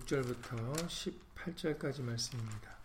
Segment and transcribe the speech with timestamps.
[0.00, 0.88] 6절부터
[1.34, 2.76] 18절까지 말씀입니다.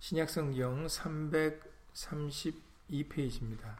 [0.00, 3.76] 신약성경 332페이지입니다.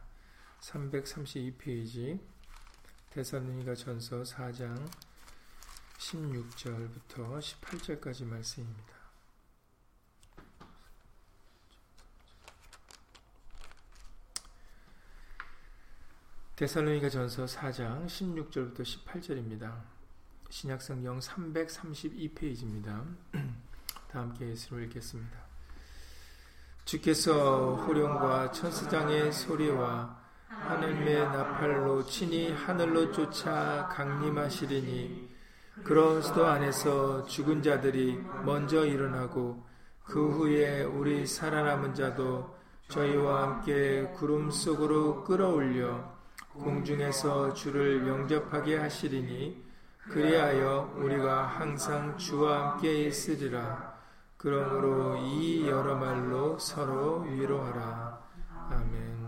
[0.60, 2.20] 332페이지
[3.10, 4.88] 대사로니가 전서 4장
[5.98, 9.00] 16절부터 18절까지 말씀입니다.
[16.56, 19.99] 데살로니가 전서 4장 16절부터 18절입니다.
[20.50, 23.04] 신약성경 332페이지입니다.
[24.10, 25.38] 다 함께 예수를 읽겠습니다.
[26.84, 30.18] 주께서 호령과 천사장의 소리와
[30.48, 35.30] 하늘의 나팔로 친히 하늘로 쫓아 강림하시리니
[35.84, 39.64] 그런 수도 안에서 죽은 자들이 먼저 일어나고
[40.02, 42.58] 그 후에 우리 살아남은 자도
[42.88, 46.12] 저희와 함께 구름 속으로 끌어올려
[46.54, 49.69] 공중에서 주를 영접하게 하시리니
[50.08, 53.98] 그리하여 우리가 항상 주와 함께 있으리라.
[54.36, 58.28] 그러므로 이 여러 말로 서로 위로하라.
[58.70, 59.20] 아멘.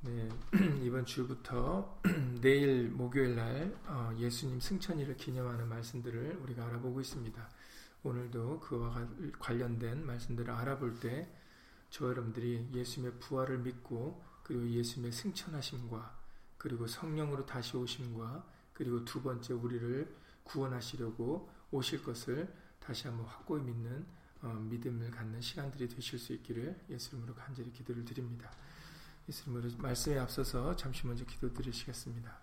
[0.00, 0.28] 네,
[0.82, 1.98] 이번 주부터
[2.42, 7.48] 내일 목요일 날 어, 예수님 승천일을 기념하는 말씀들을 우리가 알아보고 있습니다.
[8.02, 9.06] 오늘도 그와
[9.38, 11.44] 관련된 말씀들을 알아볼 때
[11.94, 16.23] 저 여러분들이 예수님의 부활을 믿고 그리고 예수님의 승천하심과
[16.64, 24.06] 그리고 성령으로 다시 오심과 그리고 두 번째 우리를 구원하시려고 오실 것을 다시 한번 확고히 믿는
[24.40, 28.50] 어, 믿음을 갖는 시간들이 되실 수 있기를 예수님으로 간절히 기도를 드립니다.
[29.28, 32.34] 예수님으로 말씀에 앞서서 잠시 먼저 기도 드리시겠습니다.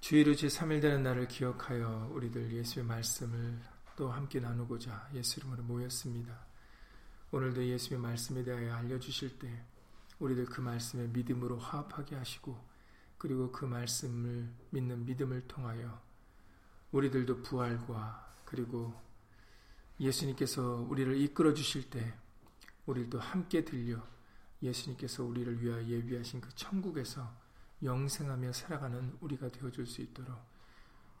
[0.00, 3.60] 주일로 제3일 되는 날을 기억하여 우리들 예수의 말씀을
[3.94, 6.36] 또 함께 나누고자 예수 이름으로 모였습니다.
[7.30, 9.64] 오늘도 예수의 말씀에 대하여 알려주실 때
[10.18, 12.58] 우리들 그 말씀에 믿음으로 화합하게 하시고
[13.18, 16.00] 그리고 그 말씀을 믿는 믿음을 통하여
[16.92, 18.94] 우리들도 부활과 그리고
[20.00, 22.14] 예수님께서 우리를 이끌어 주실 때
[22.86, 24.02] 우리도 함께 들려
[24.62, 27.30] 예수님께서 우리를 위하여 예비하신 그 천국에서
[27.82, 30.36] 영생하며 살아가는 우리가 되어줄 수 있도록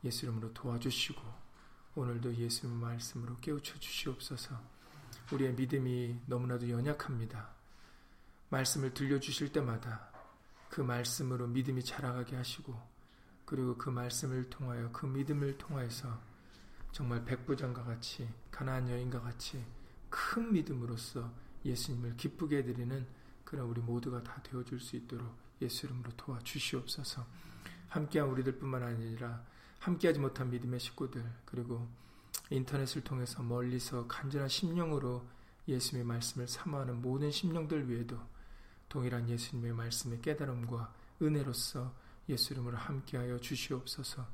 [0.04, 1.20] 예수 이름으로 도와주시고
[1.94, 4.60] 오늘도 예수님 말씀으로 깨우쳐 주시옵소서
[5.32, 7.57] 우리의 믿음이 너무나도 연약합니다.
[8.50, 10.10] 말씀을 들려주실 때마다
[10.70, 12.78] 그 말씀으로 믿음이 자라가게 하시고
[13.44, 16.20] 그리고 그 말씀을 통하여 그 믿음을 통하여서
[16.92, 19.64] 정말 백부장과 같이 가나안 여인과 같이
[20.10, 21.30] 큰 믿음으로써
[21.64, 23.06] 예수님을 기쁘게 해드리는
[23.44, 27.24] 그런 우리 모두가 다 되어줄 수 있도록 예수 이름으로 도와주시옵소서.
[27.88, 29.42] 함께한 우리들뿐만 아니라
[29.78, 31.88] 함께하지 못한 믿음의 식구들 그리고
[32.50, 35.26] 인터넷을 통해서 멀리서 간절한 심령으로
[35.66, 38.18] 예수님의 말씀을 사모하는 모든 심령들 위에도
[38.88, 41.94] 동일한 예수님의 말씀의 깨달음과 은혜로서
[42.28, 44.26] 예수 이름으로 함께하여 주시옵소서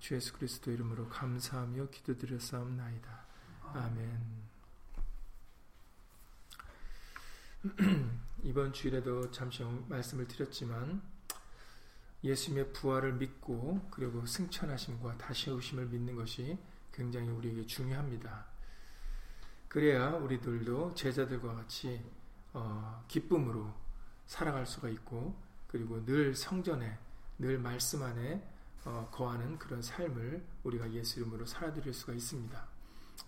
[0.00, 3.24] 주 예수 그리스도 이름으로 감사하며 기도드렸사옵나이다.
[3.72, 4.44] 아멘
[8.42, 11.00] 이번 주일에도 잠시 말씀을 드렸지만
[12.22, 16.58] 예수님의 부활을 믿고 그리고 승천하심과 다시 오심을 믿는 것이
[16.92, 18.46] 굉장히 우리에게 중요합니다.
[19.68, 22.02] 그래야 우리들도 제자들과 같이
[22.52, 23.83] 어, 기쁨으로
[24.26, 25.34] 살아갈 수가 있고
[25.66, 26.98] 그리고 늘 성전에
[27.38, 28.42] 늘 말씀 안에
[28.84, 32.68] 어, 거하는 그런 삶을 우리가 예수 이름으로 살아드릴 수가 있습니다.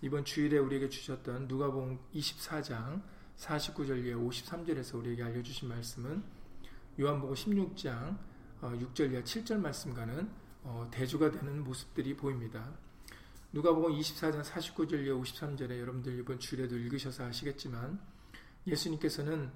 [0.01, 3.01] 이번 주일에 우리에게 주셨던 누가복음 24장
[3.37, 6.23] 49절 이하 53절에서 우리에게 알려주신 말씀은
[6.99, 8.17] 요한복음 16장
[8.61, 10.29] 어, 6절 이하 7절 말씀과는
[10.63, 12.77] 어, 대조가 되는 모습들이 보입니다.
[13.53, 17.99] 누가복음 24장 49절 53절에 여러분들 이번 주일에도 읽으셔서 아시겠지만
[18.67, 19.51] 예수님께서는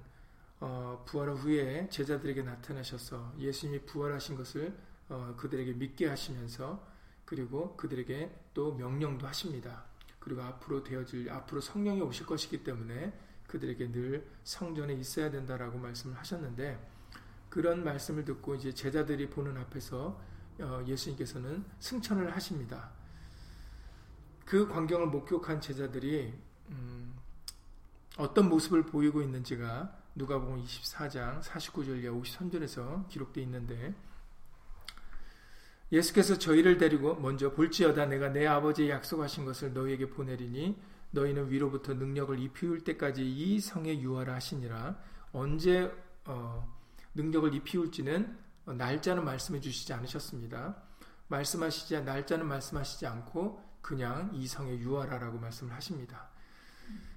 [0.64, 4.72] 어, 부활 후에 제자들에게 나타나셔서 예수님이 부활하신 것을
[5.08, 6.86] 어, 그들에게 믿게 하시면서
[7.24, 9.84] 그리고 그들에게 또 명령도 하십니다.
[10.20, 13.12] 그리고 앞으로 되어질 앞으로 성령이 오실 것이기 때문에
[13.48, 16.78] 그들에게 늘 성전에 있어야 된다라고 말씀을 하셨는데
[17.48, 20.20] 그런 말씀을 듣고 이제 제자들이 보는 앞에서
[20.60, 22.92] 어, 예수님께서는 승천을 하십니다.
[24.44, 26.32] 그 광경을 목격한 제자들이
[26.70, 27.16] 음,
[28.16, 33.94] 어떤 모습을 보이고 있는지가 누가복음 24장 49절 이하 53절에서 기록되어 있는데
[35.90, 40.80] 예수께서 저희를 데리고 먼저 볼지어다 내가 내 아버지의 약속하신 것을 너희에게 보내리니
[41.10, 44.98] 너희는 위로부터 능력을 입히울 때까지 이 성에 유하라 하시니라
[45.32, 45.92] 언제
[46.24, 46.70] 어,
[47.14, 50.76] 능력을 입히울지는 날짜는 말씀해 주시지 않으셨습니다.
[51.28, 56.31] 말씀하시지 날짜는 말씀하시지 않고 그냥 이성의 유아라라고 말씀을 하십니다.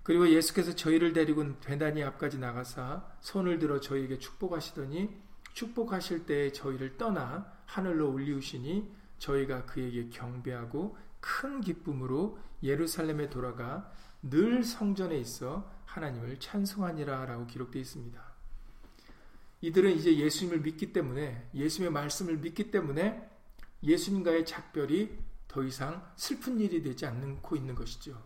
[0.04, 5.10] 그리고 예수께서 저희를 데리고 대단히 앞까지 나가사 손을 들어 저희에게 축복하시더니
[5.54, 13.92] 축복하실 때 저희를 떠나 하늘로 올리우시니 저희가 그에게 경배하고 큰 기쁨으로 예루살렘에 돌아가
[14.22, 18.22] 늘 성전에 있어 하나님을 찬송하니라 라고 기록되어 있습니다.
[19.62, 23.28] 이들은 이제 예수님을 믿기 때문에 예수님의 말씀을 믿기 때문에
[23.82, 28.22] 예수님과의 작별이 더 이상 슬픈 일이 되지 않고 있는 것이죠.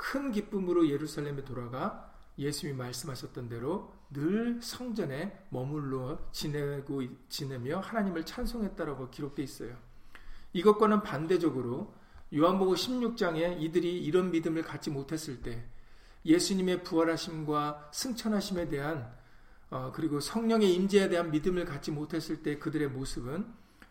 [0.00, 9.44] 큰 기쁨으로 예루살렘에 돌아가 예수님이 말씀하셨던 대로 늘 성전에 머물러 지내고 지내며 하나님을 찬송했다라고 기록되어
[9.44, 9.76] 있어요.
[10.54, 11.94] 이것과는 반대적으로
[12.34, 15.68] 요한복음 16장에 이들이 이런 믿음을 갖지 못했을 때
[16.24, 19.14] 예수님의 부활하심과 승천하심에 대한
[19.68, 23.46] 어, 그리고 성령의 임재에 대한 믿음을 갖지 못했을 때 그들의 모습은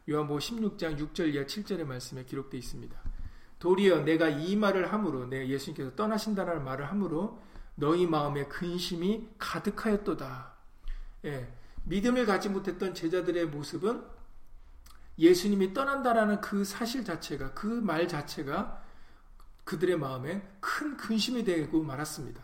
[0.10, 3.09] 요한복음 16장 6절 이하 7절의 말씀에 기록되어 있습니다.
[3.60, 7.42] 도리어 내가 이 말을 함으로 내 예수님께서 떠나신다는 말을 함으로
[7.76, 10.54] 너희 마음에 근심이 가득하였도다.
[11.26, 11.54] 예,
[11.84, 14.04] 믿음을 갖지 못했던 제자들의 모습은
[15.18, 18.82] 예수님이 떠난다라는 그 사실 자체가 그 말 자체가
[19.66, 22.44] 그들의 마음에 큰 근심이 되고 말았습니다.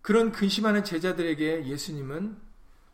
[0.00, 2.38] 그런 근심하는 제자들에게 예수님은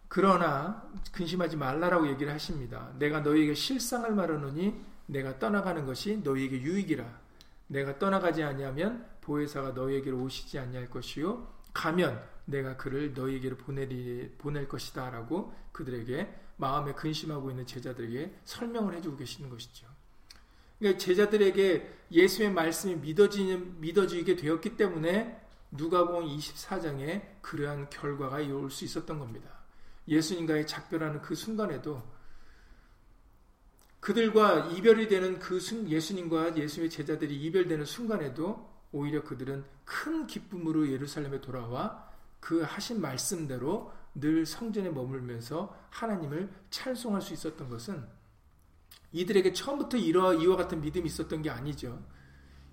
[0.09, 0.83] 그러나
[1.13, 2.91] 근심하지 말라라고 얘기를 하십니다.
[2.99, 7.21] 내가 너희에게 실상을 말하노니 내가 떠나가는 것이 너희에게 유익이라.
[7.69, 15.11] 내가 떠나가지 아니하면 보혜사가 너희에게로 오시지 아니할 것이요 가면 내가 그를 너희에게로 보내리, 보낼 것이다
[15.11, 19.87] 라고 그들에게 마음에 근심하고 있는 제자들에게 설명을 해주고 계시는 것이죠.
[20.79, 25.41] 그러니까 제자들에게 예수의 말씀이 믿어지는 믿어지게 되었기 때문에
[25.71, 29.51] 누가복음 24장에 그러한 결과가 올 수 있었던 겁니다.
[30.07, 32.03] 예수님과의 작별하는 그 순간에도
[34.05, 41.41] 그들과 이별이 되는 그 순, 예수님과 예수의 제자들이 이별되는 순간에도 오히려 그들은 큰 기쁨으로 예루살렘에
[41.41, 42.07] 돌아와
[42.39, 48.07] 그 하신 말씀대로 늘 성전에 머물면서 하나님을 찬송할 수 있었던 것은
[49.13, 51.99] 이들에게 처음부터 이와, 이와 같은 믿음이 있었던 게 아니죠.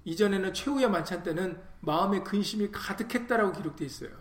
[0.04, 4.12] 이전에는 최후의 만찬 때는 마음의 근심이 가득했다라고 기록되어 있어요.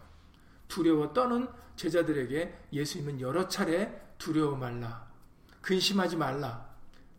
[0.68, 5.10] 두려워 떠는 제자들에게 예수님은 여러 차례 두려워 말라.
[5.60, 6.69] 근심하지 말라.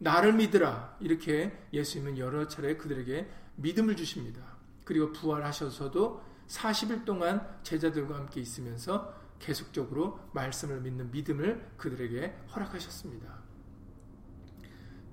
[0.02, 0.98] 나를 믿으라.
[1.00, 4.42] 이렇게 예수님은 여러 차례 그들에게 믿음을 주십니다.
[4.84, 13.42] 그리고 부활하셔서도 40일 동안 제자들과 함께 있으면서 계속적으로 말씀을 믿는 믿음을 그들에게 허락하셨습니다.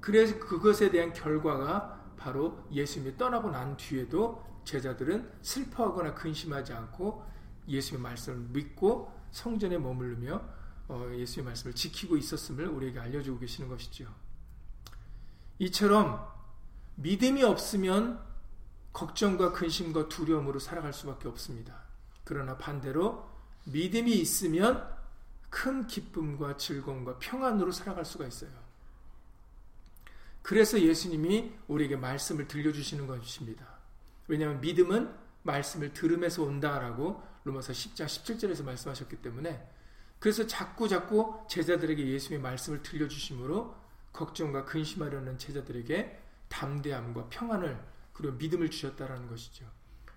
[0.00, 7.24] 그래서 그것에 대한 결과가 바로 예수님이 떠나고 난 뒤에도 제자들은 슬퍼하거나 근심하지 않고
[7.68, 10.42] 예수님의 말씀을 믿고 성전에 머무르며
[10.88, 14.08] 어, 예수의 말씀을 지키고 있었음을 우리에게 알려주고 계시는 것이죠.
[15.58, 16.26] 이처럼
[16.96, 18.20] 믿음이 없으면
[18.92, 21.82] 걱정과 근심과 두려움으로 살아갈 수밖에 없습니다.
[22.24, 23.28] 그러나 반대로
[23.64, 24.88] 믿음이 있으면
[25.50, 28.50] 큰 기쁨과 즐거움과 평안으로 살아갈 수가 있어요.
[30.42, 33.66] 그래서 예수님이 우리에게 말씀을 들려주시는 것입니다.
[34.26, 39.66] 왜냐하면 믿음은 말씀을 들음에서 온다라고 로마서 10장 17절에서 말씀하셨기 때문에
[40.18, 43.74] 그래서 자꾸 자꾸 제자들에게 예수님의 말씀을 들려주심으로
[44.18, 47.80] 걱정과 근심하려는 제자들에게 담대함과 평안을
[48.12, 49.64] 그리고 믿음을 주셨다라는 것이죠.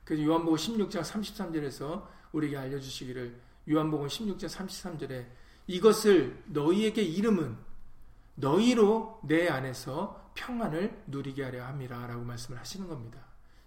[0.04, 3.40] 그래서 요한복음 16장 33절에서 우리에게 알려주시기를
[3.70, 5.28] 요한복음 16장 33절에
[5.68, 7.56] 이것을 너희에게 이름은
[8.36, 13.20] 너희로 내 안에서 평안을 누리게 하려 함이라 라고 말씀을 하시는 겁니다.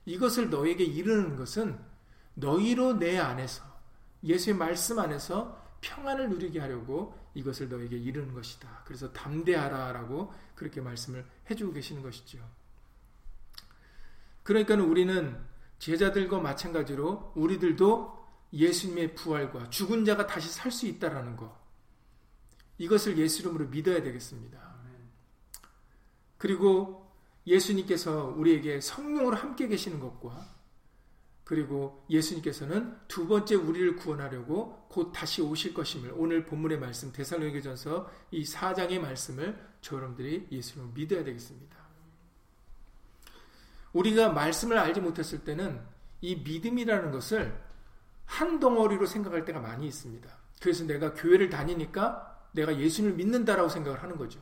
[0.05, 1.79] 이것을 너에게 이르는 것은
[2.35, 3.63] 너희로 내 안에서
[4.25, 8.83] 예수의 말씀 안에서 평안을 누리게 하려고 이것을 너에게 이르는 것이다.
[8.87, 12.39] 그래서 담대하라 라고 그렇게 말씀을 해주고 계시는 것이죠.
[14.43, 15.39] 그러니까 우리는
[15.79, 21.55] 제자들과 마찬가지로 우리들도 예수님의 부활과 죽은 자가 다시 살 수 있다라는 것.
[22.79, 24.75] 이것을 예수 이름으로 믿어야 되겠습니다.
[26.39, 27.13] 그리고
[27.47, 30.55] 예수님께서 우리에게 성령으로 함께 계시는 것과
[31.45, 38.45] 그리고 예수님께서는 두 번째 우리를 구원하려고 곧 다시 오실 것임을 오늘 본문의 말씀 대살로니가전서 이
[38.45, 41.77] 4장의 말씀을 저 여러분들이 예수님을 믿어야 되겠습니다.
[43.93, 45.81] 우리가 말씀을 알지 못했을 때는
[46.23, 47.63] 이 믿음이라는 것을
[48.25, 50.29] 한 덩어리로 생각할 때가 많이 있습니다.
[50.61, 54.41] 그래서 내가 교회를 다니니까 내가 예수님을 믿는다라고 생각을 하는 거죠.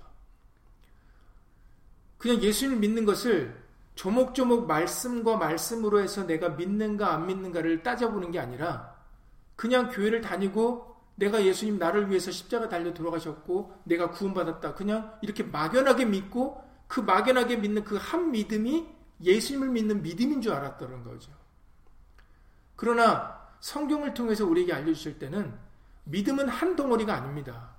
[2.17, 3.61] 그냥 예수님을 믿는 것을
[3.95, 8.97] 조목조목 말씀과 말씀으로 해서 내가 믿는가 안 믿는가를 따져보는 게 아니라
[9.57, 14.75] 그냥 교회를 다니고 내가 예수님 나를 위해서 십자가 달려 돌아가셨고 내가 구원받았다.
[14.75, 18.87] 그냥 이렇게 막연하게 믿고 그 막연하게 믿는 그 한 믿음이
[19.23, 21.31] 예수님을 믿는 믿음인 줄 알았다는 거죠.
[22.77, 25.57] 그러나 성경을 통해서 우리에게 알려주실 때는
[26.05, 27.71] 믿음은 한 덩어리가 아닙니다.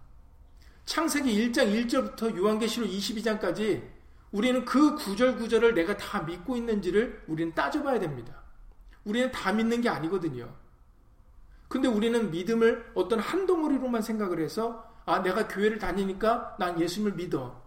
[0.86, 3.93] 창세기 1장 1절부터 요한계시록 22장까지
[4.34, 8.42] 우리는 그 구절 구절을 내가 다 믿고 있는지를 우리는 따져봐야 됩니다.
[9.06, 10.52] 우리는 다 믿는 게 아니거든요.
[11.68, 17.62] 근데 우리는 믿음을 어떤 한 덩어리로만 생각을 해서 아 내가 교회를 다니니까 난 예수님을 믿어.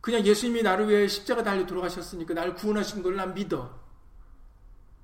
[0.00, 3.80] 그냥 예수님이 나를 위해 십자가 달려 돌아가셨으니까 나를 구원하신 걸 난 믿어.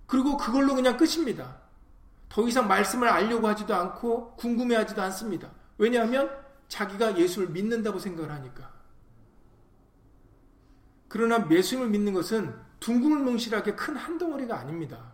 [0.06, 1.56] 그리고 그걸로 그냥 끝입니다.
[2.28, 5.50] 더 이상 말씀을 알려고 하지도 않고 궁금해하지도 않습니다.
[5.76, 6.30] 왜냐하면
[6.68, 8.71] 자기가 예수를 믿는다고 생각을 하니까.
[11.12, 15.12] 그러나 예수님을 믿는 것은 둥글뭉실하게 큰 한 덩어리가 아닙니다.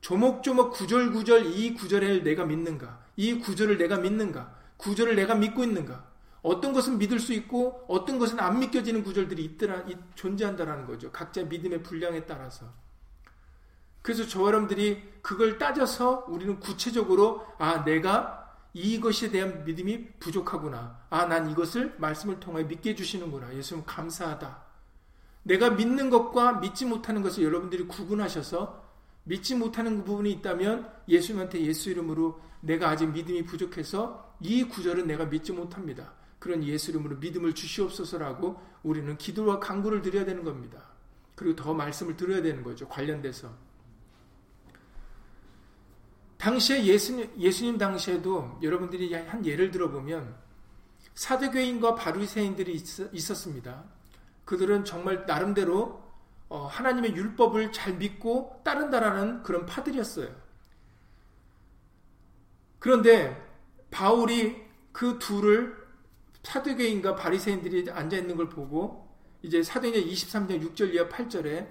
[0.00, 3.00] 조목조목 구절구절 이 구절을 내가 믿는가?
[3.16, 4.54] 이 구절을 내가 믿는가?
[4.76, 6.04] 구절을 내가 믿고 있는가?
[6.40, 11.10] 어떤 것은 믿을 수 있고 어떤 것은 안 믿겨지는 구절들이 있더라, 존재한다라는 거죠.
[11.10, 12.72] 각자 믿음의 분량에 따라서.
[14.02, 21.00] 그래서 저 여러분들이 그걸 따져서 우리는 구체적으로 아 내가 이것에 대한 믿음이 부족하구나.
[21.10, 23.52] 아 난 이것을 말씀을 통해 믿게 해 주시는구나.
[23.52, 24.65] 예수님 감사하다.
[25.46, 28.84] 내가 믿는 것과 믿지 못하는 것을 여러분들이 구분하셔서
[29.22, 35.52] 믿지 못하는 부분이 있다면 예수님한테 예수 이름으로 내가 아직 믿음이 부족해서 이 구절은 내가 믿지
[35.52, 36.14] 못합니다.
[36.40, 40.82] 그런 예수 이름으로 믿음을 주시옵소서라고 우리는 기도와 간구를 드려야 되는 겁니다.
[41.36, 42.88] 그리고 더 말씀을 들어야 되는 거죠.
[42.88, 43.52] 관련돼서.
[46.38, 50.34] 당시에 예수님, 예수님 당시에도 여러분들이 한 예를 들어보면
[51.14, 53.95] 사두교인과 바리새인들이 있었습니다.
[54.46, 56.02] 그들은 정말 나름대로
[56.48, 60.28] 어, 하나님의 율법을 잘 믿고 따른다라는 그런 파들이었어요.
[62.78, 63.36] 그런데
[63.90, 65.76] 바울이 그 둘을
[66.44, 69.06] 사두개인과 바리새인들이 앉아 있는 걸 보고
[69.42, 71.68] 이제 사도행전 23장 6절 이하 8절에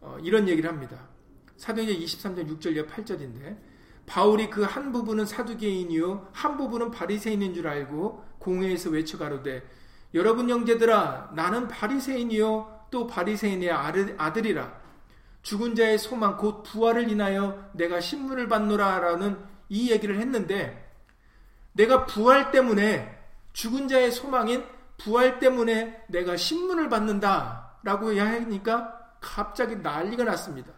[0.00, 1.08] 어, 이런 얘기를 합니다.
[1.58, 3.58] 사도행전 23장 6절 이하 8절인데
[4.06, 9.62] 바울이 그 한 부분은 사두개인이요 한 부분은 바리새인인 줄 알고 공회에서 외쳐 가로되
[10.14, 14.78] 여러분 형제들아 나는 바리새인이요 또 바리새인의 아들이라
[15.42, 19.38] 죽은 자의 소망 곧 부활을 인하여 내가 신문을 받노라라는
[19.68, 20.88] 이 얘기를 했는데
[21.72, 23.16] 내가 부활 때문에
[23.52, 24.64] 죽은 자의 소망인
[24.96, 30.72] 부활 때문에 내가 신문을 받는다라고 하니까 갑자기 난리가 났습니다.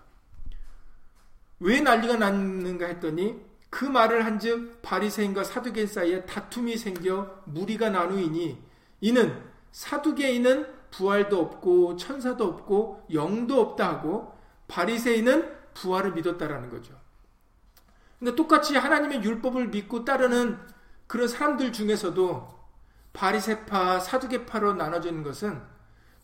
[1.58, 8.69] 왜 난리가 났는가 했더니 그 말을 한즉 바리새인과 사두개인 사이에 다툼이 생겨 무리가 나누이니
[9.00, 9.42] 이는
[9.72, 14.36] 사두개인은 부활도 없고 천사도 없고 영도 없다 하고
[14.68, 16.98] 바리새인은 부활을 믿었다라는 거죠.
[18.18, 20.58] 근데 똑같이 하나님의 율법을 믿고 따르는
[21.06, 22.60] 그런 사람들 중에서도
[23.12, 25.62] 바리새파, 사두개파로 나눠지는 것은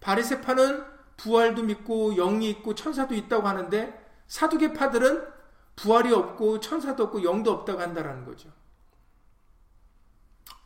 [0.00, 0.85] 바리새파는
[1.16, 5.26] 부활도 믿고 영이 있고 천사도 있다고 하는데 사두개파들은
[5.76, 8.50] 부활이 없고 천사도 없고 영도 없다고 한다라는 거죠.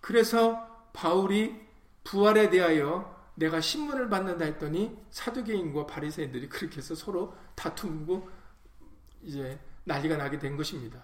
[0.00, 1.69] 그래서 바울이
[2.04, 8.28] 부활에 대하여 내가 신문을 받는다 했더니 사두개인과 바리새인들이 그렇게 해서 서로 다투고
[9.22, 11.02] 이제 난리가 나게 된 것입니다.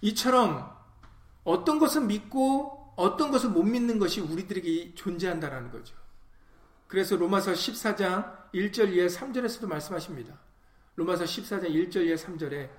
[0.00, 0.76] 이처럼
[1.44, 5.94] 어떤 것은 믿고 어떤 것은 못 믿는 것이 우리들에게 존재한다라는 거죠.
[6.88, 10.38] 그래서 로마서 14장 1절 이하 3절에서도 말씀하십니다.
[10.96, 12.70] 로마서 14장 1절 이하 3절에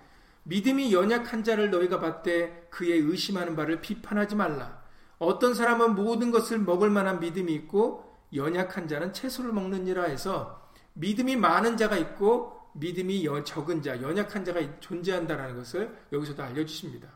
[0.48, 4.82] 믿음이 연약한 자를 너희가 봤되 그의 의심하는 바를 비판하지 말라.
[5.20, 11.76] 어떤 사람은 모든 것을 먹을 만한 믿음이 있고 연약한 자는 채소를 먹느니라 해서 믿음이 많은
[11.76, 17.10] 자가 있고 믿음이 적은 자, 연약한 자가 존재한다는 것을 여기서도 알려주십니다.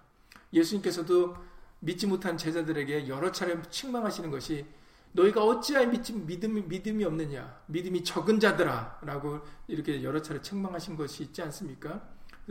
[0.52, 1.36] 예수님께서도
[1.80, 4.66] 믿지 못한 제자들에게 여러 차례 책망하시는 것이
[5.14, 7.62] 너희가 어찌하여 믿지, 믿음이, 믿음이 없느냐?
[7.68, 9.00] 믿음이 적은 자들아.
[9.04, 12.02] 라고 이렇게 여러 차례 책망하신 것이 있지 않습니까?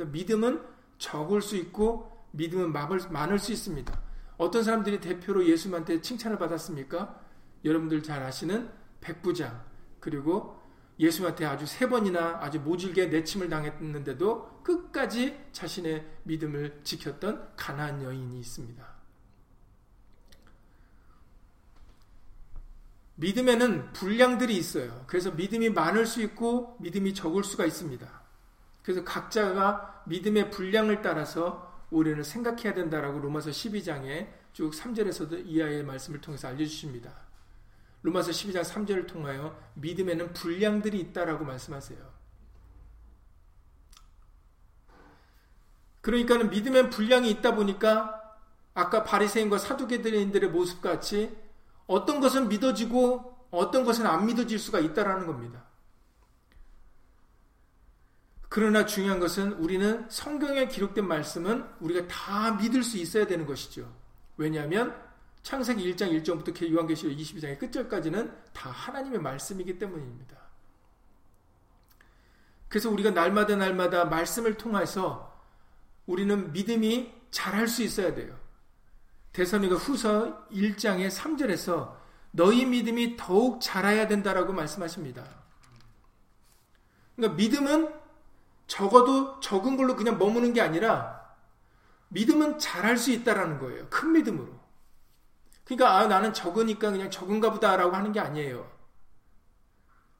[0.07, 0.63] 믿음은
[0.99, 4.01] 적을 수 있고 믿음은 많을 수 있습니다.
[4.37, 7.21] 어떤 사람들이 대표로 예수님한테 칭찬을 받았습니까?
[7.65, 9.65] 여러분들 잘 아시는 백부장
[10.01, 10.59] 그리고
[10.99, 18.91] 예수한테 아주 세 번이나 아주 모질게 내침을 당했는데도 끝까지 자신의 믿음을 지켰던 가난안 여인이 있습니다.
[23.17, 25.05] 믿음에는 분량들이 있어요.
[25.07, 28.20] 그래서 믿음이 많을 수 있고 믿음이 적을 수가 있습니다.
[28.91, 36.49] 그래서 각자가 믿음의 분량을 따라서 우리는 생각해야 된다라고 로마서 12장에 쭉 3절에서도 이하의 말씀을 통해서
[36.49, 37.13] 알려주십니다.
[38.03, 41.99] 로마서 12장 3절을 통하여 믿음에는 분량들이 있다라고 말씀하세요.
[46.01, 48.39] 그러니까는 믿음엔 분량이 있다 보니까
[48.75, 51.37] 아까 바리새인과 사두개들의 모습 같이
[51.87, 55.70] 어떤 것은 믿어지고 어떤 것은 안 믿어질 수가 있다라는 겁니다.
[58.51, 63.89] 그러나 중요한 것은 우리는 성경에 기록된 말씀은 우리가 다 믿을 수 있어야 되는 것이죠.
[64.37, 65.01] 왜냐하면
[65.45, 70.37] 창세기 1장 1절부터 요한계시록 22장의 끝절까지는 다 하나님의 말씀이기 때문입니다.
[72.69, 75.41] 그래서 우리가 날마다 날마다 말씀을 통해서
[76.07, 78.37] 우리는 믿음이 잘할 수 있어야 돼요.
[79.33, 81.95] 대선이가 후서 1장의 3절에서
[82.33, 85.25] 너희 믿음이 더욱 자라야 된다라고 말씀하십니다.
[87.15, 88.00] 그러니까 믿음은
[88.71, 91.21] 적어도 적은 걸로 그냥 머무는 게 아니라
[92.11, 93.89] 믿음은 잘할 수 있다라는 거예요.
[93.91, 94.49] 큰 믿음으로.
[95.65, 98.71] 그러니까 아 나는 적으니까 그냥 적은가 보다라고 하는 게 아니에요.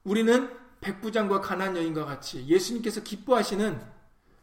[0.03, 3.81] 우리는 백부장과 가난 여인과 같이 예수님께서 기뻐하시는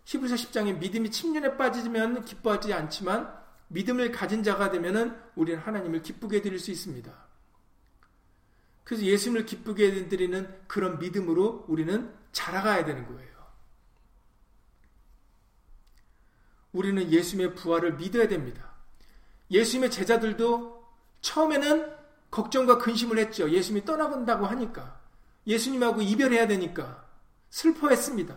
[0.06, 3.30] 히브리서 10장에 믿음이 침륜에 빠지면 기뻐하지 않지만
[3.68, 7.12] 믿음을 가진 자가 되면은 우리는 하나님을 기쁘게 드릴 수 있습니다.
[8.84, 13.37] 그래서 예수님을 기쁘게 드리는 그런 믿음으로 우리는 자라가야 되는 거예요.
[16.72, 18.72] 우리는 예수님의 부활을 믿어야 됩니다.
[19.50, 20.86] 예수님의 제자들도
[21.20, 21.92] 처음에는
[22.30, 23.50] 걱정과 근심을 했죠.
[23.50, 25.00] 예수님이 떠나간다고 하니까.
[25.46, 27.04] 예수님하고 이별해야 되니까.
[27.50, 28.36] 슬퍼했습니다.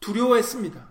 [0.00, 0.88] 두려워했습니다.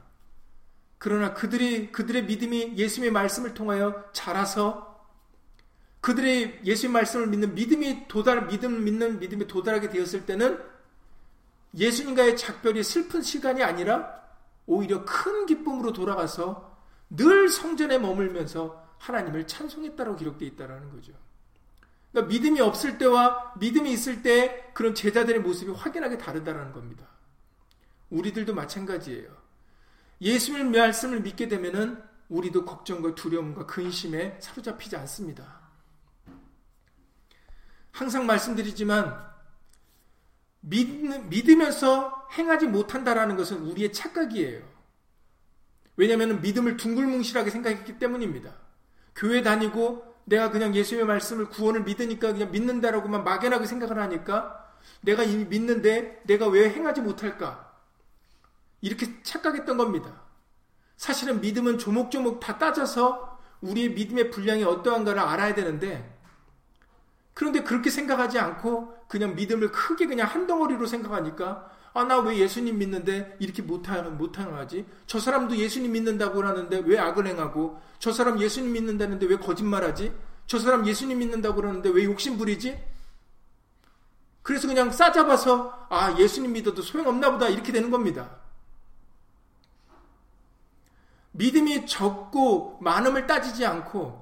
[0.97, 4.89] 그러나 그들이, 그들의 믿음이 예수님의 말씀을 통하여 자라서
[6.01, 10.59] 그들의 예수의 말씀을 믿는 믿음이 도달, 믿음 믿는 믿음이 도달하게 되었을 때는
[11.75, 14.19] 예수님과의 작별이 슬픈 시간이 아니라
[14.69, 16.77] 오히려 큰 기쁨으로 돌아가서
[17.09, 21.11] 늘 성전에 머물면서 하나님을 찬송했다고 기록되어 있다는 거죠.
[22.11, 27.07] 그러니까 믿음이 없을 때와 믿음이 있을 때 그런 제자들의 모습이 확연하게 다르다는 겁니다.
[28.11, 29.35] 우리들도 마찬가지예요.
[30.21, 35.61] 예수님 말씀을 믿게 되면은 우리도 걱정과 두려움과 근심에 사로잡히지 않습니다.
[37.91, 39.29] 항상 말씀드리지만
[40.61, 44.62] 믿, 으면서 행하지 못한다라는 것은 우리의 착각이에요.
[45.95, 48.53] 왜냐하면 믿음을 둥글뭉실하게 생각했기 때문입니다.
[49.15, 55.45] 교회 다니고 내가 그냥 예수의 말씀을 구원을 믿으니까 그냥 믿는다라고만 막연하게 생각을 하니까 내가 이미
[55.45, 57.73] 믿는데 내가 왜 행하지 못할까?
[58.82, 60.21] 이렇게 착각했던 겁니다.
[60.95, 66.17] 사실은 믿음은 조목조목 다 따져서 우리의 믿음의 분량이 어떠한가를 알아야 되는데
[67.34, 72.78] 그런데 그렇게 생각하지 않고 그냥 믿음을 크게 그냥 한 덩어리로 생각하니까 아, 나 왜 예수님
[72.78, 74.86] 믿는데 이렇게 못하는, 못하지?
[75.08, 77.80] 저 사람도 예수님 믿는다고 하는데 왜 악을 행하고?
[77.99, 80.13] 저 사람 예수님 믿는다는데 왜 거짓말하지?
[80.47, 82.80] 저 사람 예수님 믿는다고 그러는데 왜 욕심 부리지?
[84.41, 87.49] 그래서 그냥 싸잡아서, 아, 예수님 믿어도 소용없나 보다.
[87.49, 88.38] 이렇게 되는 겁니다.
[91.32, 94.18] 믿음이 적고 많음을 따지지 않고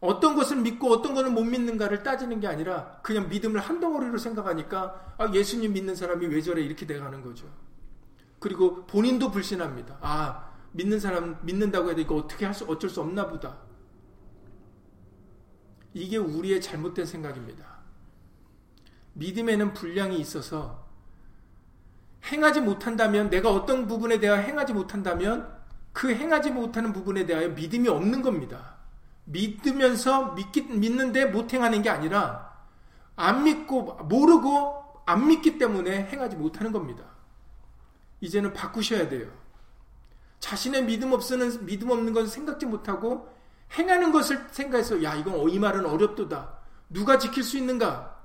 [0.00, 5.14] 어떤 것을 믿고 어떤 것을 못 믿는가를 따지는 게 아니라 그냥 믿음을 한 덩어리로 생각하니까
[5.18, 7.46] 아, 예수님 믿는 사람이 왜 저래 이렇게 돼가는 거죠.
[8.38, 9.98] 그리고 본인도 불신합니다.
[10.00, 13.58] 아 믿는 사람 믿는다고 해도 이거 어떻게 할 수 어쩔 수 없나 보다.
[15.92, 17.80] 이게 우리의 잘못된 생각입니다.
[19.14, 20.88] 믿음에는 분량이 있어서
[22.24, 25.52] 행하지 못한다면 내가 어떤 부분에 대하여 행하지 못한다면
[25.92, 28.79] 그 행하지 못하는 부분에 대하여 믿음이 없는 겁니다.
[29.30, 32.50] 믿으면서 믿기, 믿는데 못 행하는 게 아니라
[33.16, 37.04] 안 믿고 모르고 안 믿기 때문에 행하지 못하는 겁니다.
[38.20, 39.30] 이제는 바꾸셔야 돼요.
[40.40, 43.28] 자신의 믿음 없는 믿음 없는 건 생각지 못하고
[43.78, 46.58] 행하는 것을 생각해서 야 이건 이 말은 어렵도다.
[46.88, 48.18] 누가 지킬 수 있는가?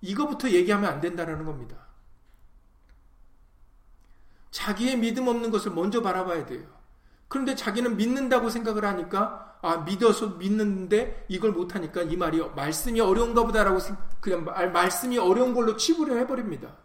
[0.00, 1.76] 이거부터 얘기하면 안 된다라는 겁니다.
[4.50, 6.66] 자기의 믿음 없는 것을 먼저 바라봐야 돼요.
[7.34, 13.80] 그런데 자기는 믿는다고 생각을 하니까 아 믿어서 믿는데 이걸 못하니까 이 말이 말씀이 어려운가 보다라고
[14.20, 16.76] 그냥 말, 말씀이 어려운 걸로 치부려 해버립니다.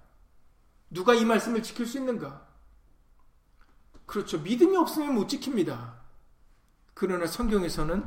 [0.90, 2.48] 누가 이 말씀을 지킬 수 있는가?
[4.08, 4.40] 그렇죠.
[4.40, 5.94] 믿음이 없으면 못 지킵니다.
[6.96, 8.04] 그러나 성경에서는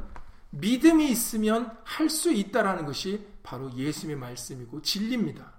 [0.51, 5.53] 믿음이 있으면 할 수 있다라는 것이 바로 예수님의 말씀이고 진리입니다.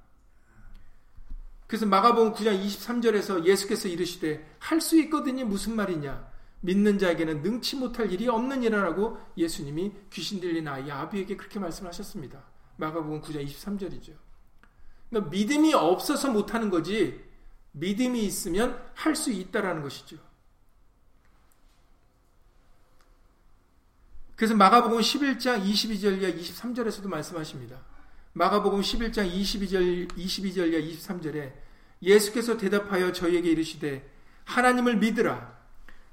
[1.65, 5.45] 그래서 마가복음 9장 23절에서 예수께서 이르시되 할 수 있거든요.
[5.45, 6.32] 무슨 말이냐?
[6.63, 12.41] 믿는 자에게는 능치 못할 일이 없는 이라라고 예수님이 귀신 들린 아이 아비에게 그렇게 말씀하셨습니다.
[12.77, 14.13] 마가복음 9장 23절이죠.
[15.09, 17.21] 그러니까 믿음이 없어서 못하는 거지
[17.73, 20.17] 믿음이 있으면 할 수 있다라는 것이죠.
[24.37, 27.81] 그래서 마가복음 11장 22절과 23절에서도 말씀하십니다.
[28.31, 31.53] 마가복음 11장 22절 22절과 23절에
[32.01, 34.09] 예수께서 대답하여 저희에게 이르시되
[34.45, 35.62] 하나님을 믿으라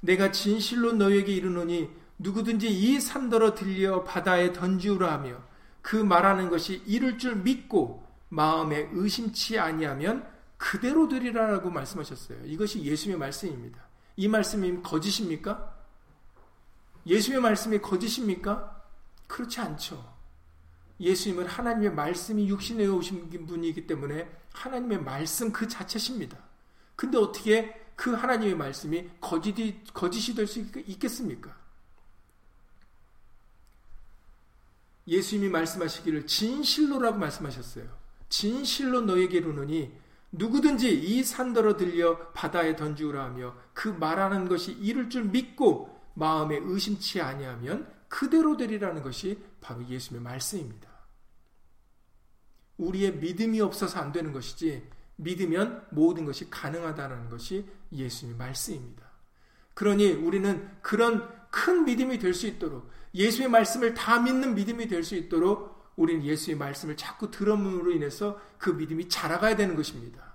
[0.00, 5.42] 내가 진실로 너에게 이르노니 누구든지 이 산더러 들려 바다에 던지우라 하며
[5.82, 12.44] 그 말하는 것이 이룰 줄 믿고 마음에 의심치 아니하면 그대로 되리라라고 말씀하셨어요.
[12.44, 13.80] 이것이 예수님의 말씀입니다.
[14.16, 15.74] 이 말씀이 거짓입니까?
[17.06, 18.82] 예수님의 말씀이 거짓입니까?
[19.26, 20.20] 그렇지 않죠.
[21.00, 26.36] 예수님은 하나님의 말씀이 육신에 오신 분이기 때문에 하나님의 말씀 그 자체십니다.
[26.94, 31.54] 근데 어떻게 그 하나님의 말씀이 거짓이, 거짓이 될 수 있겠습니까?
[35.06, 37.84] 예수님이 말씀하시기를 진실로라고 말씀하셨어요.
[38.30, 39.92] 진실로 너에게 이르노니
[40.32, 47.20] 누구든지 이 산더러 들려 바다에 던지우라 하며 그 말하는 것이 이룰 줄 믿고 마음에 의심치
[47.20, 50.88] 아니하면 그대로 되리라는 것이 바로 예수님의 말씀입니다.
[52.78, 54.88] 우리의 믿음이 없어서 안 되는 것이지
[55.22, 59.04] 믿으면 모든 것이 가능하다는 것이 예수님의 말씀입니다.
[59.74, 65.14] 그러니 우리는 그런 큰 믿음이 될 수 있도록 예수의 말씀을 다 믿는 믿음이 될 수
[65.16, 70.30] 있도록 우리는 예수의 말씀을 자꾸 들음으로 인해서 그 믿음이 자라가야 되는 것입니다.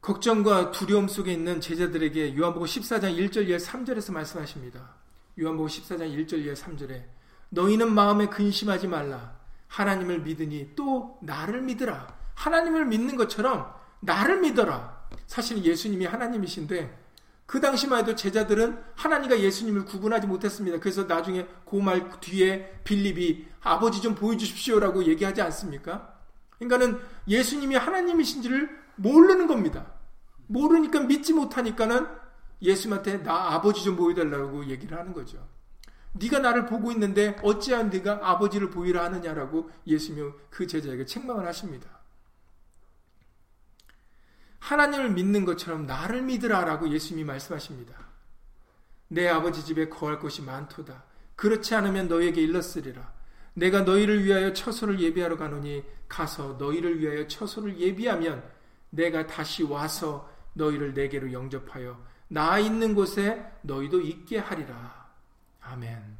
[0.00, 4.94] 걱정과 두려움 속에 있는 제자들에게 요한복음 14장 1절 이하 3절에서 말씀하십니다.
[5.38, 7.04] 요한복음 14장 1절 이하 3절에
[7.50, 9.39] 너희는 마음에 근심하지 말라.
[9.70, 12.14] 하나님을 믿으니 또 나를 믿으라.
[12.34, 15.06] 하나님을 믿는 것처럼 나를 믿어라.
[15.26, 16.98] 사실 예수님이 하나님이신데
[17.46, 20.78] 그 당시만 해도 제자들은 하나님과 예수님을 구분하지 못했습니다.
[20.78, 26.16] 그래서 나중에 그말 뒤에 빌립이 아버지 좀 보여주십시오라고 얘기하지 않습니까?
[26.58, 29.92] 그러니까는 예수님이 하나님이신지를 모르는 겁니다.
[30.46, 32.06] 모르니까 믿지 못하니까는
[32.62, 35.44] 예수님한테 나 아버지 좀 보여달라고 얘기를 하는 거죠.
[36.12, 42.00] 네가 나를 보고 있는데 어찌한 네가 아버지를 보이라 하느냐라고 예수님이 그 제자에게 책망을 하십니다.
[44.58, 47.94] 하나님을 믿는 것처럼 나를 믿으라라고 예수님이 말씀하십니다.
[49.08, 51.04] 내 아버지 집에 거할 곳이 많도다.
[51.36, 53.12] 그렇지 않으면 너에게 일렀으리라.
[53.54, 58.44] 내가 너희를 위하여 처소를 예비하러 가노니 가서 너희를 위하여 처소를 예비하면
[58.90, 64.99] 내가 다시 와서 너희를 내게로 영접하여 나 있는 곳에 너희도 있게 하리라.
[65.70, 66.18] 아멘.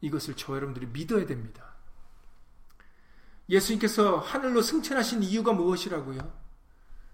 [0.00, 1.74] 이것을 저 여러분들이 믿어야 됩니다.
[3.48, 6.32] 예수님께서 하늘로 승천하신 이유가 무엇이라고요?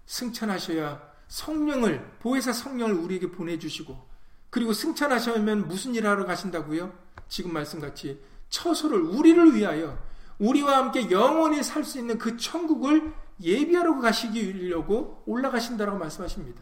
[0.05, 4.15] 승천하셔야 성령을 보혜사 성령을 우리에게 보내주시고
[4.49, 6.93] 그리고 승천하시면 무슨 일 하러 가신다고요?
[7.27, 9.97] 지금 말씀같이 처소를 우리를 위하여
[10.39, 16.61] 우리와 함께 영원히 살 수 있는 그 천국을 예비하러 가시려고 올라가신다라고 말씀하십니다.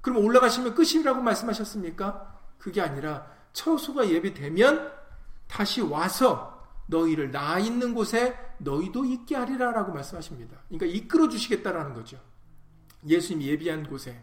[0.00, 2.40] 그럼 올라가시면 끝이라고 말씀하셨습니까?
[2.58, 4.92] 그게 아니라 처소가 예비되면
[5.48, 10.58] 다시 와서 너희를 나 있는 곳에 너희도 있게 하리라 라고 말씀하십니다.
[10.68, 12.20] 그러니까 이끌어 주시겠다라는 거죠.
[13.08, 14.22] 예수님 예비한 곳에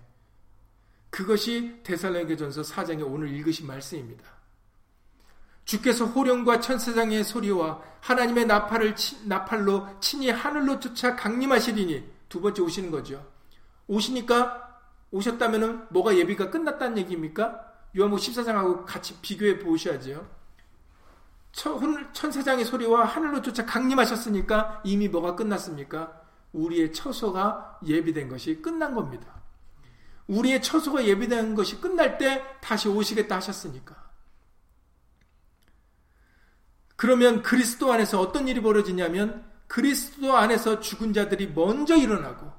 [1.10, 4.24] 그것이 데살로니가 전서 4장에 오늘 읽으신 말씀입니다.
[5.65, 13.26] 주께서 호령과 천사장의 소리와 하나님의 나팔을 나팔로 친히 하늘로 쫓아 강림하시리니 두 번째 오시는 거죠.
[13.88, 14.80] 오시니까
[15.12, 17.72] 오셨다면은 뭐가 예비가 끝났다는 얘기입니까?
[17.97, 20.27] 요한복 14장하고 같이 비교해 보셔야죠.
[22.13, 26.21] 천사장의 소리와 하늘로 쫓아 강림하셨으니까 이미 뭐가 끝났습니까?
[26.51, 29.41] 우리의 처소가 예비된 것이 끝난 겁니다.
[30.27, 34.01] 우리의 처소가 예비된 것이 끝날 때 다시 오시겠다 하셨으니까.
[36.95, 42.51] 그러면 그리스도 안에서 어떤 일이 벌어지냐면 그리스도 안에서 죽은 자들이 먼저 일어나고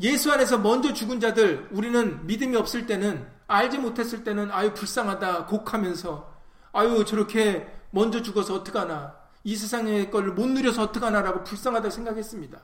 [0.00, 6.32] 예수 안에서 먼저 죽은 자들 우리는 믿음이 없을 때는 알지 못했을 때는 아유 불쌍하다 곡하면서
[6.72, 12.60] 아유 저렇게 먼저 죽어서 어떡하나 이 세상의 걸 못 누려서 어떡하나라고 불쌍하다 생각했습니다.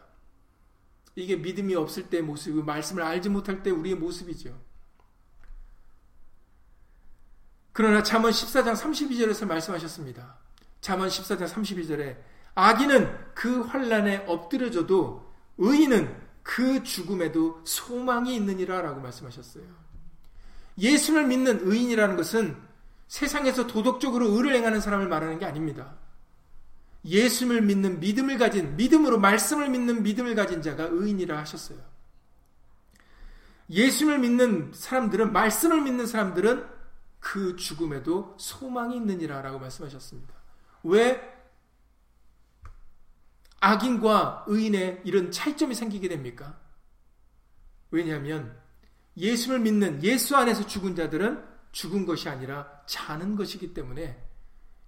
[1.16, 4.58] 이게 믿음이 없을 때 모습, 말씀을 알지 못할 때 우리의 모습이죠.
[7.72, 10.36] 그러나 잠언 14장 32절에서 말씀하셨습니다.
[10.80, 12.16] 잠언 14장 32절에
[12.54, 19.64] 악인은 그 환란에 엎드려져도 의인은 그 죽음에도 소망이 있느니라 라고 말씀하셨어요.
[20.80, 22.56] 예수를 믿는 의인이라는 것은
[23.06, 25.96] 세상에서 도덕적으로 의를 행하는 사람을 말하는 게 아닙니다.
[27.04, 31.78] 예수를 믿는 믿음을 가진 믿음으로 말씀을 믿는 믿음을 가진 자가 의인이라 하셨어요.
[33.68, 36.66] 예수를 믿는 사람들은 말씀을 믿는 사람들은
[37.20, 40.34] 그 죽음에도 소망이 있느니라라고 말씀하셨습니다.
[40.82, 41.20] 왜
[43.60, 46.58] 악인과 의인의 이런 차이점이 생기게 됩니까?
[47.90, 48.58] 왜냐하면
[49.16, 54.22] 예수를 믿는 예수 안에서 죽은 자들은 죽은 것이 아니라 자는 것이기 때문에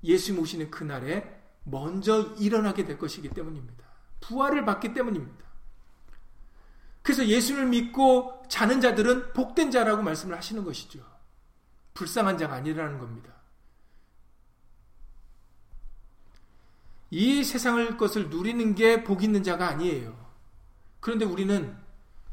[0.05, 3.85] 예수 모시는 그날에 먼저 일어나게 될 것이기 때문입니다.
[4.21, 5.45] 부활을 받기 때문입니다.
[7.03, 11.05] 그래서 예수를 믿고 자는 자들은 복된 자라고 말씀을 하시는 것이죠.
[11.95, 13.33] 불쌍한 자가 아니라는 겁니다.
[17.11, 20.17] 이 세상을 것을 누리는 게 복 있는 자가 아니에요.
[21.01, 21.77] 그런데 우리는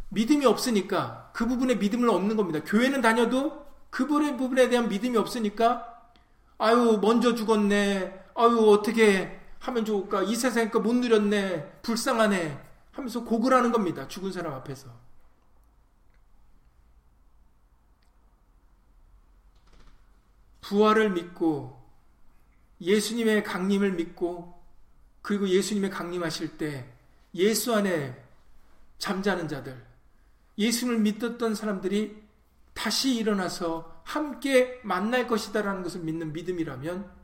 [0.09, 2.59] 믿음이 없으니까 그 부분에 믿음을 없는 겁니다.
[2.65, 6.11] 교회는 다녀도 그 부분에 대한 믿음이 없으니까
[6.57, 8.25] 아유 먼저 죽었네.
[8.35, 10.23] 아유 어떻게 하면 좋을까?
[10.23, 11.81] 이 세상에 못 누렸네.
[11.81, 12.65] 불쌍하네.
[12.91, 14.07] 하면서 고글 하는 겁니다.
[14.07, 14.89] 죽은 사람 앞에서.
[20.61, 21.79] 부활을 믿고
[22.81, 24.61] 예수님의 강림을 믿고
[25.21, 26.85] 그리고 예수님의 강림하실 때
[27.35, 28.15] 예수 안에
[28.97, 29.83] 잠자는 자들,
[30.59, 32.21] 예수를 믿었던 사람들이
[32.73, 37.17] 다시 일어나서 함께 만날 것이다라는 것을 믿는 믿음이라면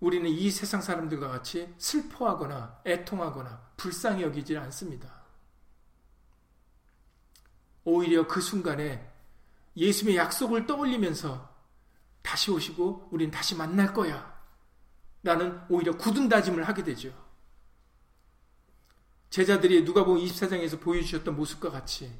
[0.00, 5.22] 우리는 이 세상 사람들과 같이 슬퍼하거나 애통하거나 불쌍히 여기지 않습니다.
[7.84, 9.10] 오히려 그 순간에
[9.76, 11.54] 예수님의 약속을 떠올리면서
[12.22, 14.36] 다시 오시고 우리는 다시 만날 거야.
[15.22, 17.25] 라는 오히려 굳은 다짐을 하게 되죠.
[19.36, 22.10] 제자들이 누가복음 24장에서 보여주셨던 모습과 같이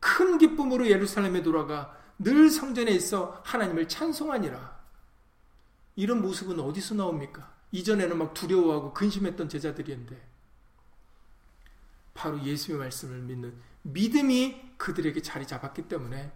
[0.00, 4.82] 큰 기쁨으로 예루살렘에 돌아가 늘 성전에 있어 하나님을 찬송하니라.
[5.94, 7.54] 이런 모습은 어디서 나옵니까?
[7.70, 10.20] 이전에는 막 두려워하고 근심했던 제자들이었는데
[12.12, 16.32] 바로 예수의 말씀을 믿는 믿음이 그들에게 자리 잡았기 때문에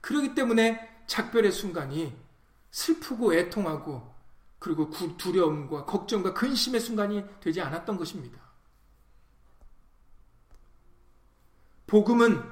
[0.00, 2.16] 그러기 때문에 작별의 순간이
[2.70, 4.10] 슬프고 애통하고
[4.58, 8.43] 그리고 두려움과 걱정과 근심의 순간이 되지 않았던 것입니다.
[11.86, 12.42] 복음은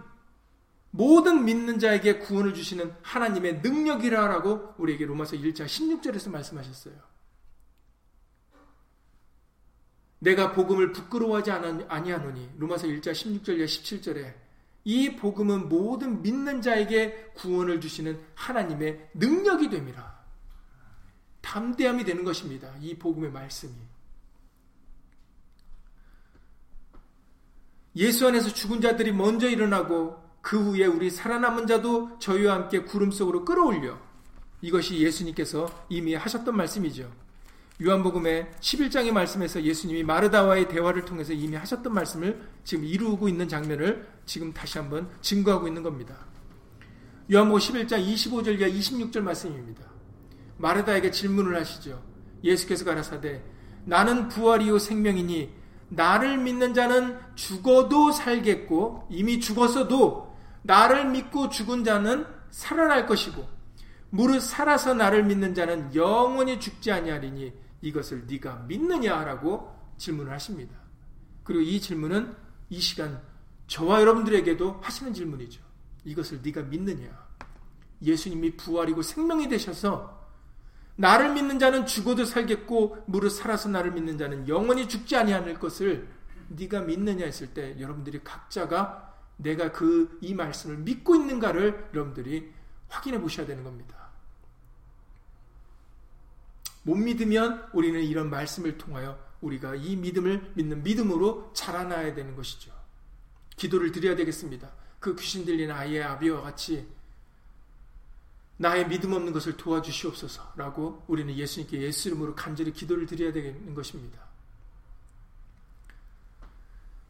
[0.90, 6.94] 모든 믿는 자에게 구원을 주시는 하나님의 능력이라라고 우리에게 로마서 1장 16절에서 말씀하셨어요.
[10.18, 14.34] 내가 복음을 부끄러워하지 아니하노니 로마서 1장 16절과 17절에
[14.84, 20.20] 이 복음은 모든 믿는 자에게 구원을 주시는 하나님의 능력이 됩니다.
[21.40, 22.72] 담대함이 되는 것입니다.
[22.80, 23.72] 이 복음의 말씀이.
[27.96, 33.44] 예수 안에서 죽은 자들이 먼저 일어나고 그 후에 우리 살아남은 자도 저희와 함께 구름 속으로
[33.44, 33.98] 끌어올려
[34.60, 37.10] 이것이 예수님께서 이미 하셨던 말씀이죠.
[37.84, 44.52] 요한복음의 11장의 말씀에서 예수님이 마르다와의 대화를 통해서 이미 하셨던 말씀을 지금 이루고 있는 장면을 지금
[44.52, 46.16] 다시 한번 증거하고 있는 겁니다.
[47.32, 49.84] 요한복음 11장 25절과 26절 말씀입니다.
[50.58, 52.02] 마르다에게 질문을 하시죠.
[52.44, 53.42] 예수께서 가라사대
[53.84, 55.61] 나는 부활이요 생명이니
[55.94, 63.46] 나를 믿는 자는 죽어도 살겠고 이미 죽었어도 나를 믿고 죽은 자는 살아날 것이고
[64.10, 67.52] 무릇 살아서 나를 믿는 자는 영원히 죽지 아니하리니
[67.82, 70.76] 이것을 네가 믿느냐라고 질문을 하십니다.
[71.44, 72.34] 그리고 이 질문은
[72.70, 73.20] 이 시간
[73.66, 75.62] 저와 여러분들에게도 하시는 질문이죠.
[76.04, 77.08] 이것을 네가 믿느냐?
[78.02, 80.21] 예수님이 부활이고 생명이 되셔서
[80.96, 86.08] 나를 믿는 자는 죽어도 살겠고 무릇 살아서 나를 믿는 자는 영원히 죽지 아니하는 것을
[86.48, 92.52] 네가 믿느냐 했을 때 여러분들이 각자가 내가 그 이 말씀을 믿고 있는가를 여러분들이
[92.88, 94.10] 확인해 보셔야 되는 겁니다.
[96.84, 102.72] 못 믿으면 우리는 이런 말씀을 통하여 우리가 이 믿음을 믿는 믿음으로 자라나야 되는 것이죠.
[103.56, 104.70] 기도를 드려야 되겠습니다.
[105.00, 106.86] 그 귀신 들린 아이의 아비와 같이
[108.62, 114.20] 나의 믿음 없는 것을 도와주시옵소서라고 우리는 예수님께 예수 이름으로 간절히 기도를 드려야 되는 것입니다.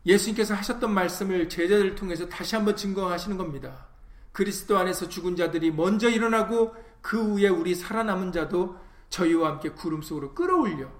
[0.07, 3.87] 예수님께서 하셨던 말씀을 제자들을 통해서 다시 한번 증거하시는 겁니다.
[4.33, 8.79] 그리스도 안에서 죽은 자들이 먼저 일어나고 그 후에 우리 살아남은 자도
[9.11, 10.91] 저희와 함께 구름 속으로 끌어올려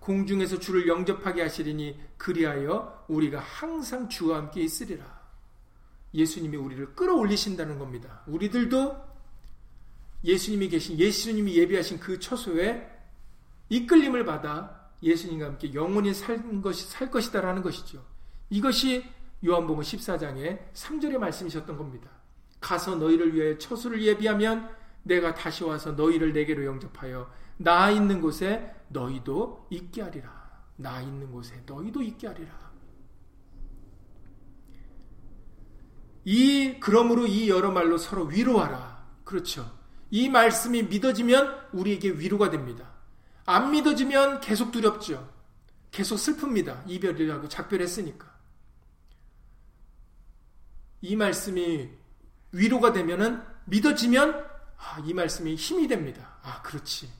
[0.00, 5.04] 공중에서 주를 영접하게 하시리니 그리하여 우리가 항상 주와 함께 있으리라.
[6.14, 8.22] 예수님이 우리를 끌어올리신다는 겁니다.
[8.26, 9.07] 우리들도
[10.24, 12.88] 예수님이 계신 예수님이 예비하신 그 처소에
[13.68, 18.04] 이끌림을 받아 예수님과 함께 영원히 살 것이 살 것이다라는 것이죠.
[18.50, 19.04] 이것이
[19.44, 22.10] 요한복음 14장의 3절의 말씀이셨던 겁니다.
[22.60, 24.68] 가서 너희를 위해 처소를 예비하면
[25.04, 30.48] 내가 다시 와서 너희를 내게로 영접하여 나 있는 곳에 너희도 있게 하리라.
[30.76, 32.68] 나 있는 곳에 너희도 있게 하리라.
[36.24, 39.06] 이 그러므로 이 여러 말로 서로 위로하라.
[39.24, 39.77] 그렇죠.
[40.10, 42.90] 이 말씀이 믿어지면 우리에게 위로가 됩니다.
[43.44, 45.28] 안 믿어지면 계속 두렵죠.
[45.90, 46.82] 계속 슬픕니다.
[46.86, 48.26] 이별이라고 작별했으니까.
[51.00, 51.88] 이 말씀이
[52.52, 54.46] 위로가 되면은 믿어지면
[54.78, 56.36] 아, 이 말씀이 힘이 됩니다.
[56.42, 57.10] 아, 그렇지.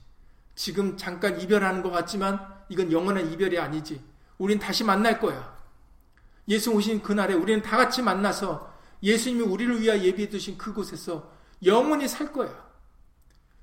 [0.54, 4.00] 지금 잠깐 이별하는 것 같지만 이건 영원한 이별이 아니지.
[4.38, 5.56] 우린 다시 만날 거야.
[6.48, 8.72] 예수 오신 그날에 우리는 다 같이 만나서
[9.02, 11.30] 예수님이 우리를 위하여 예비해 두신 그곳에서
[11.64, 12.67] 영원히 살 거야.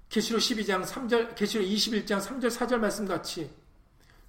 [0.10, 3.50] 계시록 12장 3절 계시록 21장 3절 4절 말씀 같이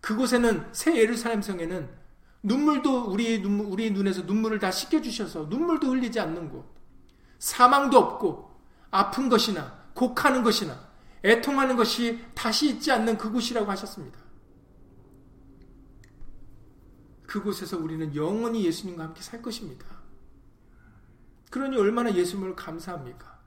[0.01, 1.89] 그곳에는 새 예루살렘 성에는
[2.43, 6.65] 눈물도 우리 눈 우리 눈에서 눈물을 다 씻겨 주셔서 눈물도 흘리지 않는 곳
[7.39, 8.57] 사망도 없고
[8.91, 10.87] 아픈 것이나 곡하는 것이나
[11.25, 14.19] 애통하는 것이 다시 있지 않는 그곳이라고 하셨습니다.
[17.27, 19.85] 그곳에서 우리는 영원히 예수님과 함께 살 것입니다.
[21.51, 23.41] 그러니 얼마나 예수님을 감사합니까?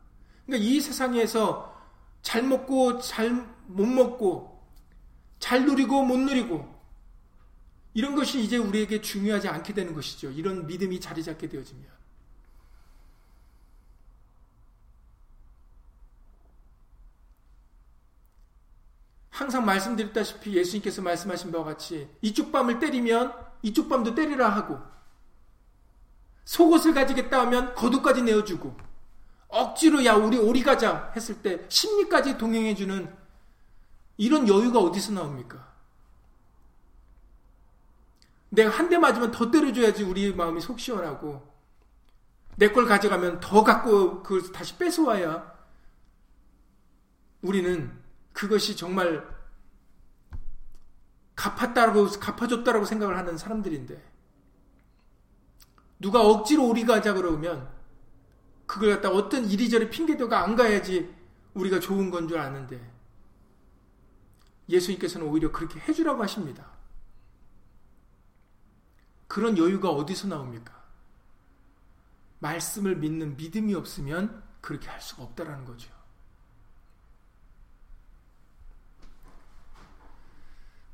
[0.45, 1.78] 그러니까 이 세상에서
[2.21, 4.59] 잘 먹고 잘 못 먹고
[5.37, 6.77] 잘 누리고 못 누리고
[7.93, 10.31] 이런 것이 이제 우리에게 중요하지 않게 되는 것이죠.
[10.31, 11.99] 이런 믿음이 자리 잡게 되어지면.
[19.29, 24.79] 항상 말씀드렸다시피 예수님께서 말씀하신 바와 같이 이쪽 밤을 때리면 이쪽 밤도 때리라 하고
[26.43, 28.88] 속옷을 가지겠다 하면 겉옷까지 내어주고
[29.49, 33.13] 억지로 야 우리 오리 가자 했을 때 심리까지 동행해 주는
[34.17, 35.67] 이런 여유가 어디서 나옵니까?
[38.49, 41.47] 내가 한 대 맞으면 더 때려줘야지 우리 마음이 속 시원하고
[42.57, 45.57] 내 걸 가져가면 더 갖고 그걸 다시 뺏어와야
[47.41, 47.97] 우리는
[48.33, 49.25] 그것이 정말
[51.35, 54.03] 갚았다라고 갚아줬다라고 생각을 하는 사람들인데
[55.99, 57.69] 누가 억지로 우리 가자 그러면
[58.69, 61.11] 그걸 갖다 어떤 이리저리 핑계대가 안 가야지
[61.55, 62.79] 우리가 좋은 건 줄 아는데
[64.69, 66.67] 예수님께서는 오히려 그렇게 해주라고 하십니다.
[69.27, 70.79] 그런 여유가 어디서 나옵니까?
[72.37, 75.89] 말씀을 믿는 믿음이 없으면 그렇게 할 수가 없다라는 거죠.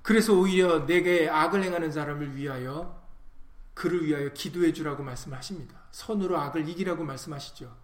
[0.01, 3.04] 그래서 오히려 내게 악을 행하는 사람을 위하여
[3.75, 5.83] 그를 위하여 기도해 주라고 말씀하십니다.
[5.91, 7.77] 선으로 악을 이기라고 말씀하시죠.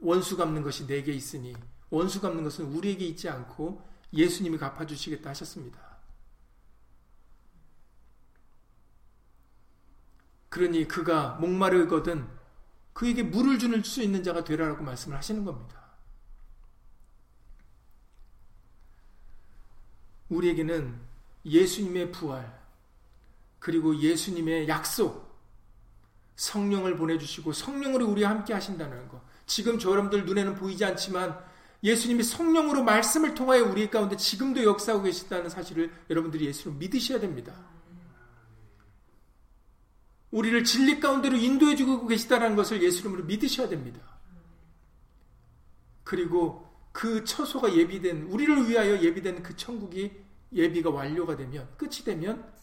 [0.00, 1.54] 원수 갚는 것이 내게 있으니
[1.90, 5.80] 원수 갚는 것은 우리에게 있지 않고 예수님이 갚아 주시겠다 하셨습니다.
[10.48, 12.28] 그러니 그가 목마르거든
[12.92, 15.82] 그에게 물을 줄수 있는 자가 되라라고 말씀을 하시는 겁니다.
[20.28, 21.00] 우리에게는
[21.44, 22.61] 예수님의 부활,
[23.62, 25.40] 그리고 예수님의 약속,
[26.34, 29.22] 성령을 보내주시고 성령으로 우리와 함께 하신다는 것.
[29.46, 31.38] 지금 저 여러분들 눈에는 보이지 않지만
[31.84, 37.54] 예수님이 성령으로 말씀을 통하여 우리 가운데 지금도 역사하고 계시다는 사실을 여러분들이 예수를 믿으셔야 됩니다.
[40.32, 44.00] 우리를 진리 가운데로 인도해 주고 계시다는 것을 예수님으로 믿으셔야 됩니다.
[46.02, 50.10] 그리고 그 처소가 예비된 우리를 위하여 예비된 그 천국이
[50.52, 52.60] 예비가 완료가 되면 끝이 되면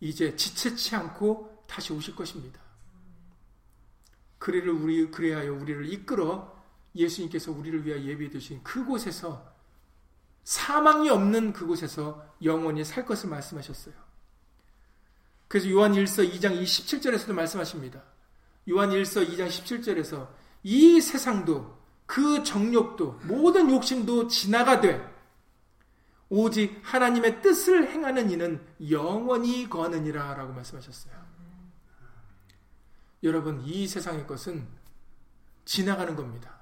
[0.00, 2.60] 이제 지체치 않고 다시 오실 것입니다.
[4.38, 6.54] 그래를 우리 그래하여 우리를 이끌어
[6.94, 9.52] 예수님께서 우리를 위하여 예비해 두신 그곳에서
[10.44, 13.94] 사망이 없는 그곳에서 영원히 살 것을 말씀하셨어요.
[15.48, 18.02] 그래서 요한 1서 2장 27절에서도 말씀하십니다.
[18.70, 20.28] 요한 1서 2장 17절에서
[20.62, 25.13] 이 세상도 그 정욕도 모든 욕심도 지나가되
[26.36, 31.14] 오직 하나님의 뜻을 행하는 이는 영원히 거하느니라 라고 말씀하셨어요.
[33.22, 34.66] 여러분, 이 세상의 것은
[35.64, 36.58] 지나가는 겁니다.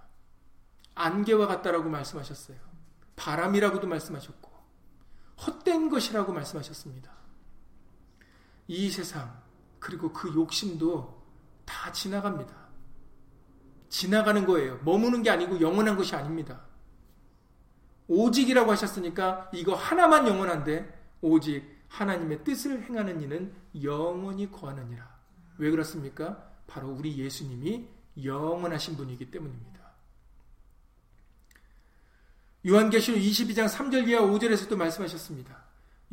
[0.95, 2.59] 안개와 같다라고 말씀하셨어요.
[3.17, 4.53] 바람이라고도 말씀하셨고,
[5.47, 7.11] 헛된 것이라고 말씀하셨습니다.
[8.69, 9.43] 이 세상,
[9.79, 11.25] 그리고 그 욕심도
[11.65, 12.55] 다 지나갑니다.
[13.89, 14.79] 지나가는 거예요.
[14.85, 16.72] 머무는 게 아니고 영원한 것이 아닙니다.
[18.13, 25.09] 오직이라고 하셨으니까 이거 하나만 영원한데 오직 하나님의 뜻을 행하는 이는 영원히 거하느니라.
[25.59, 26.51] 왜 그렇습니까?
[26.67, 27.89] 바로 우리 예수님이
[28.23, 29.73] 영원하신 분이기 때문입니다.
[32.67, 35.63] 요한계시록 22장 3절 이하 5절에서도 말씀하셨습니다.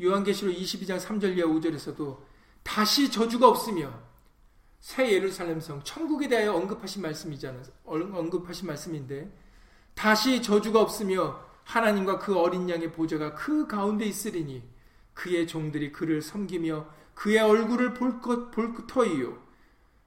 [0.02, 2.18] 요한계시록 22장 3절 이하 5절에서도
[2.64, 3.94] 다시 저주가 없으며
[4.80, 7.64] 새 예루살렘 성 천국에 대하여 언급하신 말씀이잖아요.
[7.84, 9.32] 언급하신 말씀인데
[9.94, 14.64] 다시 저주가 없으며 하나님과 그 어린 양의 보좌가 그 가운데 있으리니
[15.14, 19.38] 그의 종들이 그를 섬기며 그의 얼굴을 볼 것 볼 터이요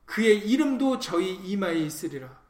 [0.04, 2.40] 그의 이름도 저희 이마에 있으리라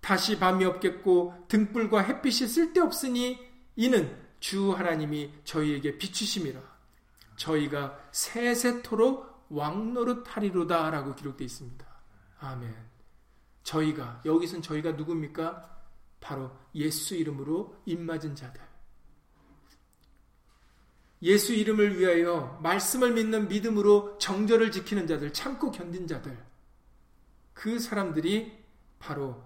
[0.00, 3.38] 다시 밤이 없겠고 등불과 햇빛이 쓸데없으니
[3.76, 6.60] 이는 주 하나님이 저희에게 비추심이라
[7.36, 11.86] 저희가 세세토록 왕노릇하리로다 라고 기록되어 있습니다.
[12.40, 12.74] 아멘.
[13.64, 15.71] 저희가 여기선 저희가 누굽니까?
[16.22, 18.62] 바로 예수 이름으로 입맞은 자들.
[21.20, 26.36] 예수 이름을 위하여 말씀을 믿는 믿음으로 정절을 지키는 자들, 참고 견딘 자들.
[27.52, 28.52] 그 사람들이
[28.98, 29.44] 바로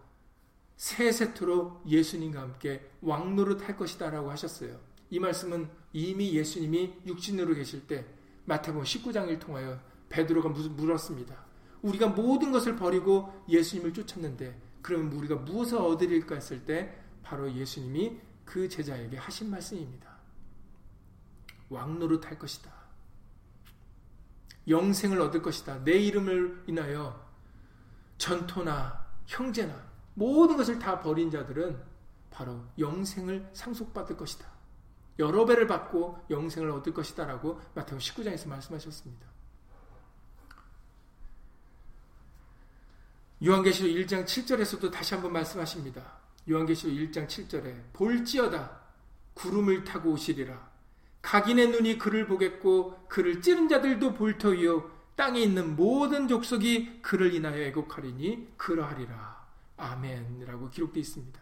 [0.76, 4.78] 세 세트로 예수님과 함께 왕노릇 할 것이다라고 하셨어요.
[5.10, 8.06] 이 말씀은 이미 예수님이 육신으로 계실 때
[8.44, 11.46] 마태복음 19장을 통하여 베드로가 물었습니다.
[11.82, 18.68] 우리가 모든 것을 버리고 예수님을 쫓았는데 그러면 우리가 무엇을 얻으릴까 했을 때 바로 예수님이 그
[18.68, 20.16] 제자에게 하신 말씀입니다.
[21.68, 22.70] 왕노릇 할 것이다.
[24.68, 25.82] 영생을 얻을 것이다.
[25.82, 27.20] 내 이름을 인하여
[28.16, 29.74] 전토나 형제나
[30.14, 31.82] 모든 것을 다 버린 자들은
[32.30, 34.47] 바로 영생을 상속받을 것이다.
[35.18, 37.26] 여러 배를 받고 영생을 얻을 것이다.
[37.26, 39.26] 라고 마태복 19장에서 말씀하셨습니다.
[43.45, 46.18] 요한계시록 1장 7절에서도 다시 한번 말씀하십니다.
[46.49, 48.80] 요한계시록 1장 7절에 볼지어다
[49.34, 50.70] 구름을 타고 오시리라
[51.20, 57.61] 각인의 눈이 그를 보겠고 그를 찌른 자들도 볼 터이요 땅에 있는 모든 족속이 그를 인하여
[57.64, 61.41] 애곡하리니 그러하리라 아멘이라고 기록되어 있습니다.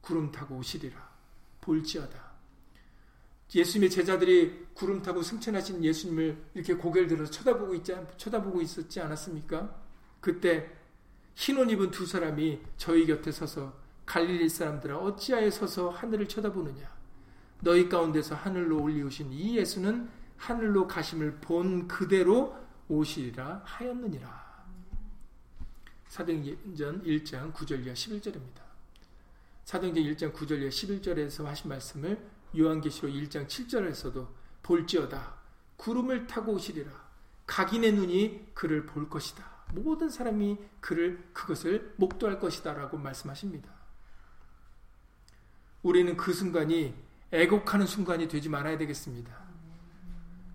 [0.00, 1.14] 구름 타고 오시리라
[1.62, 2.34] 볼지어다
[3.54, 9.83] 예수님의 제자들이 구름 타고 승천하신 예수님을 이렇게 고개를 들어서 쳐다보고 있지 쳐다보고 있었지 않았습니까?
[10.24, 10.70] 그때
[11.34, 13.74] 흰옷 입은 두 사람이 저희 곁에 서서
[14.06, 16.90] 갈릴리 사람들아 어찌하여 서서 하늘을 쳐다보느냐
[17.60, 20.08] 너희 가운데서 하늘로 올리우신 이 예수는
[20.38, 22.56] 하늘로 가심을 본 그대로
[22.88, 24.64] 오시리라 하였느니라.
[26.08, 28.62] 사도행전 1장 9절 이하 11절입니다.
[29.64, 34.26] 사도행전 1장 9절 이하 11절에서 하신 말씀을 요한계시록 1장 7절에서도
[34.62, 35.34] 볼지어다
[35.76, 36.90] 구름을 타고 오시리라
[37.46, 39.53] 각인의 눈이 그를 볼 것이다.
[39.74, 43.68] 모든 사람이 그를 그것을 목도할 것이다라고 말씀하십니다.
[45.82, 46.94] 우리는 그 순간이
[47.30, 49.44] 애곡하는 순간이 되지 말아야 되겠습니다.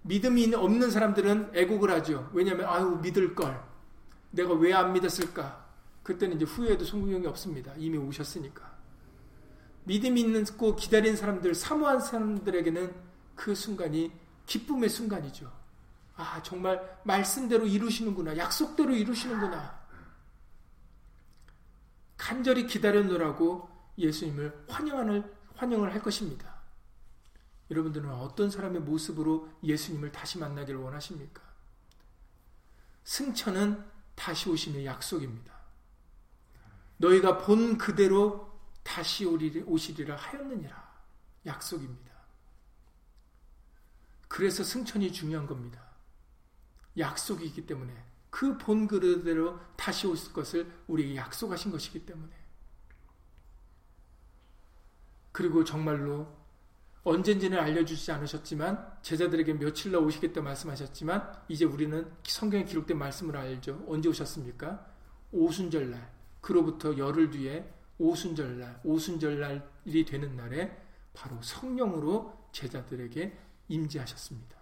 [0.04, 2.30] 믿음이 없는 사람들은 애곡을 하죠.
[2.34, 3.62] 왜냐하면 아유 믿을 걸
[4.32, 5.68] 내가 왜 안 믿었을까?
[6.04, 7.74] 그때는 이제 후회도 소용이 없습니다.
[7.78, 8.78] 이미 오셨으니까.
[9.84, 12.94] 믿음이 있는 고 기다린 사람들, 사모한 사람들에게는
[13.36, 14.12] 그 순간이
[14.46, 15.59] 기쁨의 순간이죠.
[16.20, 19.80] 아 정말 말씀대로 이루시는구나, 약속대로 이루시는구나.
[22.18, 26.60] 간절히 기다려놓으라고 예수님을 환영하는 환영을 할 것입니다.
[27.72, 31.42] 여러분들은 어떤 사람의 모습으로 예수님을 다시 만나기를 원하십니까?
[33.06, 33.82] 승천은
[34.16, 35.54] 다시 오심의 약속입니다.
[36.98, 40.90] 너희가 본 그대로 다시 오시리라 하였느니라.
[41.46, 42.12] 약속입니다.
[44.28, 45.89] 그래서 승천이 중요한 겁니다.
[47.00, 47.94] 약속이기 때문에
[48.30, 52.32] 그 본 그대로 다시 오실 것을 우리에게 약속하신 것이기 때문에
[55.32, 56.28] 그리고 정말로
[57.04, 63.84] 언젠지는 알려주지 않으셨지만 제자들에게 며칠 나 오시겠다 말씀하셨지만 이제 우리는 성경에 기록된 말씀을 알죠.
[63.88, 64.86] 언제 오셨습니까?
[65.32, 73.38] 오순절날 그로부터 열흘 뒤에 오순절날 오순절날이 되는 날에 바로 성령으로 제자들에게
[73.70, 74.59] 임재하셨습니다.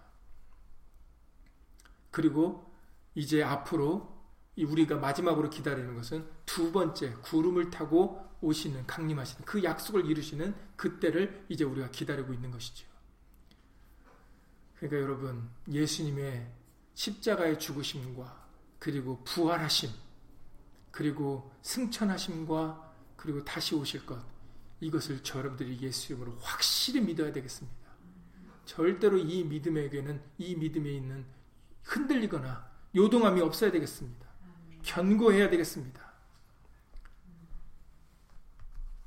[2.10, 2.72] 그리고
[3.14, 4.16] 이제 앞으로
[4.56, 11.64] 우리가 마지막으로 기다리는 것은 두 번째 구름을 타고 오시는 강림하시는 그 약속을 이루시는 그때를 이제
[11.64, 12.86] 우리가 기다리고 있는 것이죠.
[14.76, 16.50] 그러니까 여러분 예수님의
[16.94, 18.48] 십자가의 죽으심과
[18.78, 19.90] 그리고 부활하심
[20.90, 24.24] 그리고 승천하심과 그리고 다시 오실 것
[24.80, 27.76] 이것을 저 여러분들이 예수 이름으로 확실히 믿어야 되겠습니다.
[28.64, 31.26] 절대로 이 믿음에게는 이 믿음에 있는
[31.82, 34.26] 흔들리거나 요동함이 없어야 되겠습니다.
[34.82, 36.08] 견고해야 되겠습니다.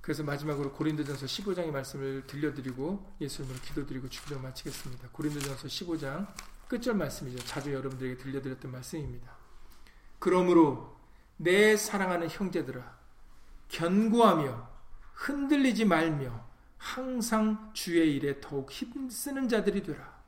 [0.02, 5.10] 그래서 마지막으로 고린도전서 15장의 말씀을 들려드리고 예수님으로 기도드리고 주기도 마치겠습니다.
[5.12, 6.28] 고린도전서 15장
[6.68, 7.38] 끝절 말씀이죠.
[7.46, 9.32] 자주 여러분들에게 들려드렸던 말씀입니다.
[10.20, 10.98] 그러므로
[11.38, 12.98] 내 사랑하는 형제들아
[13.70, 14.70] 견고하며
[15.14, 16.46] 흔들리지 말며
[16.78, 20.22] 항상 주의 일에 더욱 힘쓰는 자들이 되라.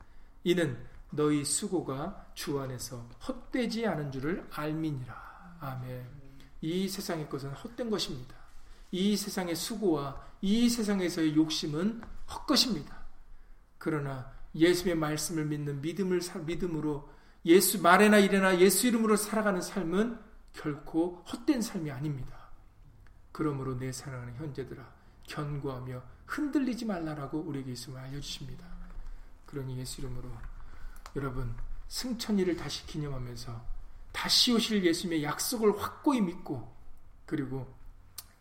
[0.44, 0.78] 이는
[1.14, 5.56] 너희 수고가 주 안에서 헛되지 않은 줄을 알미니라.
[5.60, 6.06] 아멘.
[6.60, 8.34] 이 세상의 것은 헛된 것입니다.
[8.90, 12.98] 이 세상의 수고와 이 세상에서의 욕심은 헛것입니다.
[13.78, 17.08] 그러나 예수의 말씀을 믿는 믿음을 믿음으로
[17.46, 20.18] 예수 말에나 이래나 예수 이름으로 살아가는 삶은
[20.52, 22.48] 결코 헛된 삶이 아닙니다.
[23.32, 24.82] 그러므로 내 사랑하는 현재들아
[25.24, 28.64] 견고하며 흔들리지 말라라고 우리에게 예수를 알려주십니다.
[29.46, 30.30] 그러니 예수 이름으로
[31.16, 31.54] 여러분
[31.88, 33.74] 승천일을 다시 기념하면서
[34.12, 36.72] 다시 오실 예수님의 약속을 확고히 믿고
[37.26, 37.72] 그리고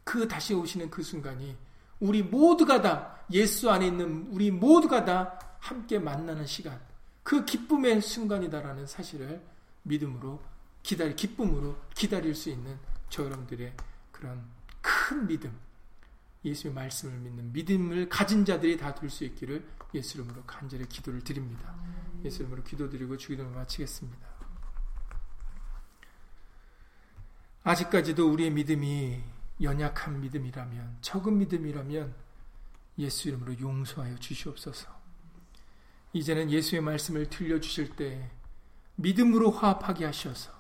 [0.03, 1.55] 그 다시 오시는 그 순간이
[1.99, 6.79] 우리 모두가 다 예수 안에 있는 우리 모두가 다 함께 만나는 시간
[7.23, 9.41] 그 기쁨의 순간이다라는 사실을
[9.83, 10.41] 믿음으로
[10.83, 12.77] 기다리 기쁨으로 기다릴 수 있는
[13.09, 13.73] 저 여러분들의
[14.11, 14.43] 그런
[14.81, 15.57] 큰 믿음,
[16.43, 21.73] 예수의 말씀을 믿는 믿음을 가진 자들이 다 될 수 있기를 예수 이름으로 간절히 기도를 드립니다.
[22.23, 24.27] 예수 이름으로 기도드리고 주기도를 마치겠습니다.
[27.63, 29.21] 아직까지도 우리의 믿음이
[29.61, 32.13] 연약한 믿음이라면, 적은 믿음이라면
[32.99, 34.89] 예수 이름으로 용서하여 주시옵소서.
[36.13, 38.29] 이제는 예수의 말씀을 들려주실 때
[38.95, 40.51] 믿음으로 화합하게 하셔서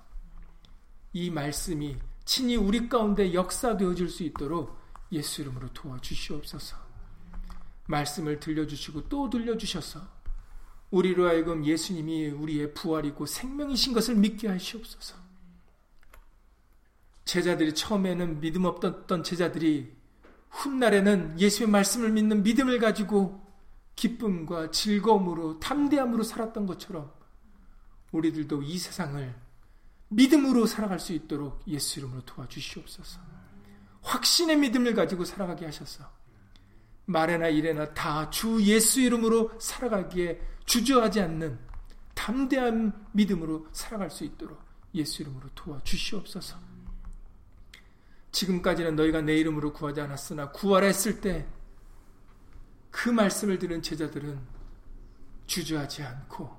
[1.11, 4.79] 이 말씀이 친히 우리 가운데 역사되어질 수 있도록
[5.11, 6.77] 예수 이름으로 도와주시옵소서.
[7.85, 10.22] 말씀을 들려주시고 또 들려주셔서
[10.93, 15.15] 우리로 하여금 예수님이 우리의 부활이고 생명이신 것을 믿게 하시옵소서.
[17.25, 19.91] 제자들이 처음에는 믿음 없던 제자들이
[20.49, 23.43] 훗날에는 예수의 말씀을 믿는 믿음을 가지고
[23.95, 27.11] 기쁨과 즐거움으로 담대함으로 살았던 것처럼
[28.11, 29.33] 우리들도 이 세상을
[30.09, 33.19] 믿음으로 살아갈 수 있도록 예수 이름으로 도와주시옵소서.
[34.03, 36.07] 확신의 믿음을 가지고 살아가게 하셔서
[37.05, 41.59] 말에나 일에나 다 주 예수 이름으로 살아가기에 주저하지 않는
[42.13, 44.59] 담대한 믿음으로 살아갈 수 있도록
[44.95, 46.57] 예수 이름으로 도와주시옵소서.
[48.31, 51.47] 지금까지는 너희가 내 이름으로 구하지 않았으나 구하라 했을 때
[52.93, 54.39] 그 말씀을 들은 제자들은
[55.47, 56.55] 주저하지 않고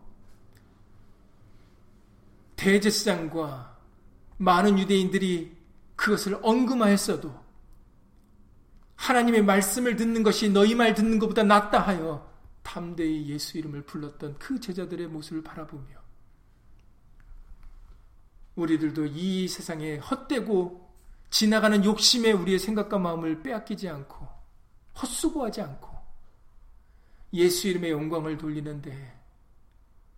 [2.56, 3.78] 대제사장과
[4.38, 5.56] 많은 유대인들이
[5.94, 7.43] 그것을 언금하였어도
[8.96, 12.32] 하나님의 말씀을 듣는 것이 너희 말 듣는 것보다 낫다 하여
[12.62, 16.04] 담대히 예수 이름을 불렀던 그 제자들의 모습을 바라보며
[18.56, 20.84] 우리들도 이 세상에 헛되고
[21.30, 24.28] 지나가는 욕심에 우리의 생각과 마음을 빼앗기지 않고
[25.02, 25.88] 헛수고하지 않고
[27.34, 29.20] 예수 이름의 영광을 돌리는데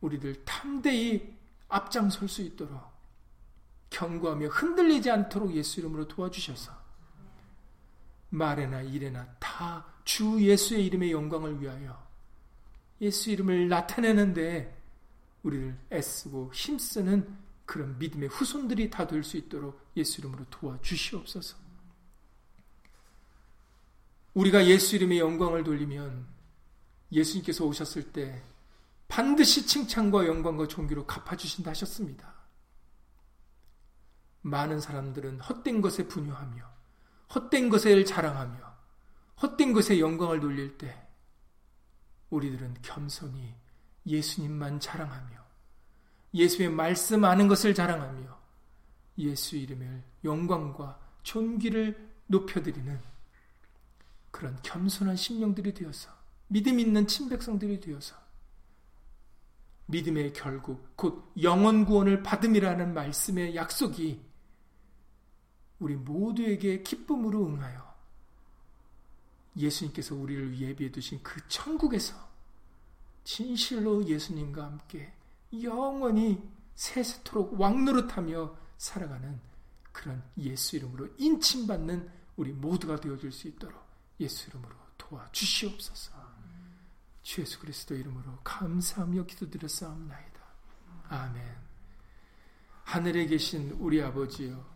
[0.03, 1.35] 우리들 탐대히
[1.69, 2.81] 앞장설 수 있도록
[3.91, 6.86] 경고하며 흔들리지 않도록 예수 이름으로 도와주셔서
[8.31, 12.07] 말에나 일에나 다 주 예수의 이름의 영광을 위하여
[13.01, 14.73] 예수 이름을 나타내는데
[15.43, 21.57] 우리를 애쓰고 힘쓰는 그런 믿음의 후손들이 다 될 수 있도록 예수 이름으로 도와주시옵소서.
[24.35, 26.25] 우리가 예수 이름의 영광을 돌리면
[27.11, 28.43] 예수님께서 오셨을 때
[29.09, 32.33] 반드시 칭찬과 영광과 존귀로 갚아주신다 하셨습니다.
[34.43, 36.76] 많은 사람들은 헛된 것에 분유하며
[37.35, 38.77] 헛된 것에 자랑하며
[39.43, 41.07] 헛된 것에 영광을 돌릴 때
[42.31, 43.55] 우리들은 겸손히
[44.07, 45.37] 예수님만 자랑하며
[46.35, 48.37] 예수의 말씀 아는 것을 자랑하며
[49.19, 53.01] 예수 이름을 영광과 존귀를 높여드리는
[54.31, 56.11] 그런 겸손한 심령들이 되어서
[56.49, 58.15] 믿음 있는 친백성들이 되어서
[59.87, 64.21] 믿음의 결국 곧 영원 구원을 받음이라는 말씀의 약속이
[65.79, 67.95] 우리 모두에게 기쁨으로 응하여
[69.57, 72.15] 예수님께서 우리를 예비해 두신 그 천국에서
[73.25, 75.13] 진실로 예수님과 함께
[75.63, 76.43] 영원히
[76.75, 79.41] 세세토록 왕노릇하며 살아가는
[79.93, 83.83] 그런 예수 이름으로 인침받는 우리 모두가 되어줄 수 있도록
[84.21, 86.13] 예수 이름으로 도와주시옵소서.
[87.23, 90.41] 주 예수 그리스도 이름으로 감사하며 기도드렸사옵나이다.
[91.09, 91.43] 아멘.
[92.85, 94.76] 하늘에 계신 우리 아버지여,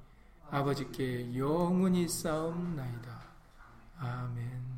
[0.51, 3.21] 아버지께 영원히 쌓옵나이다.
[3.97, 4.70] 아멘.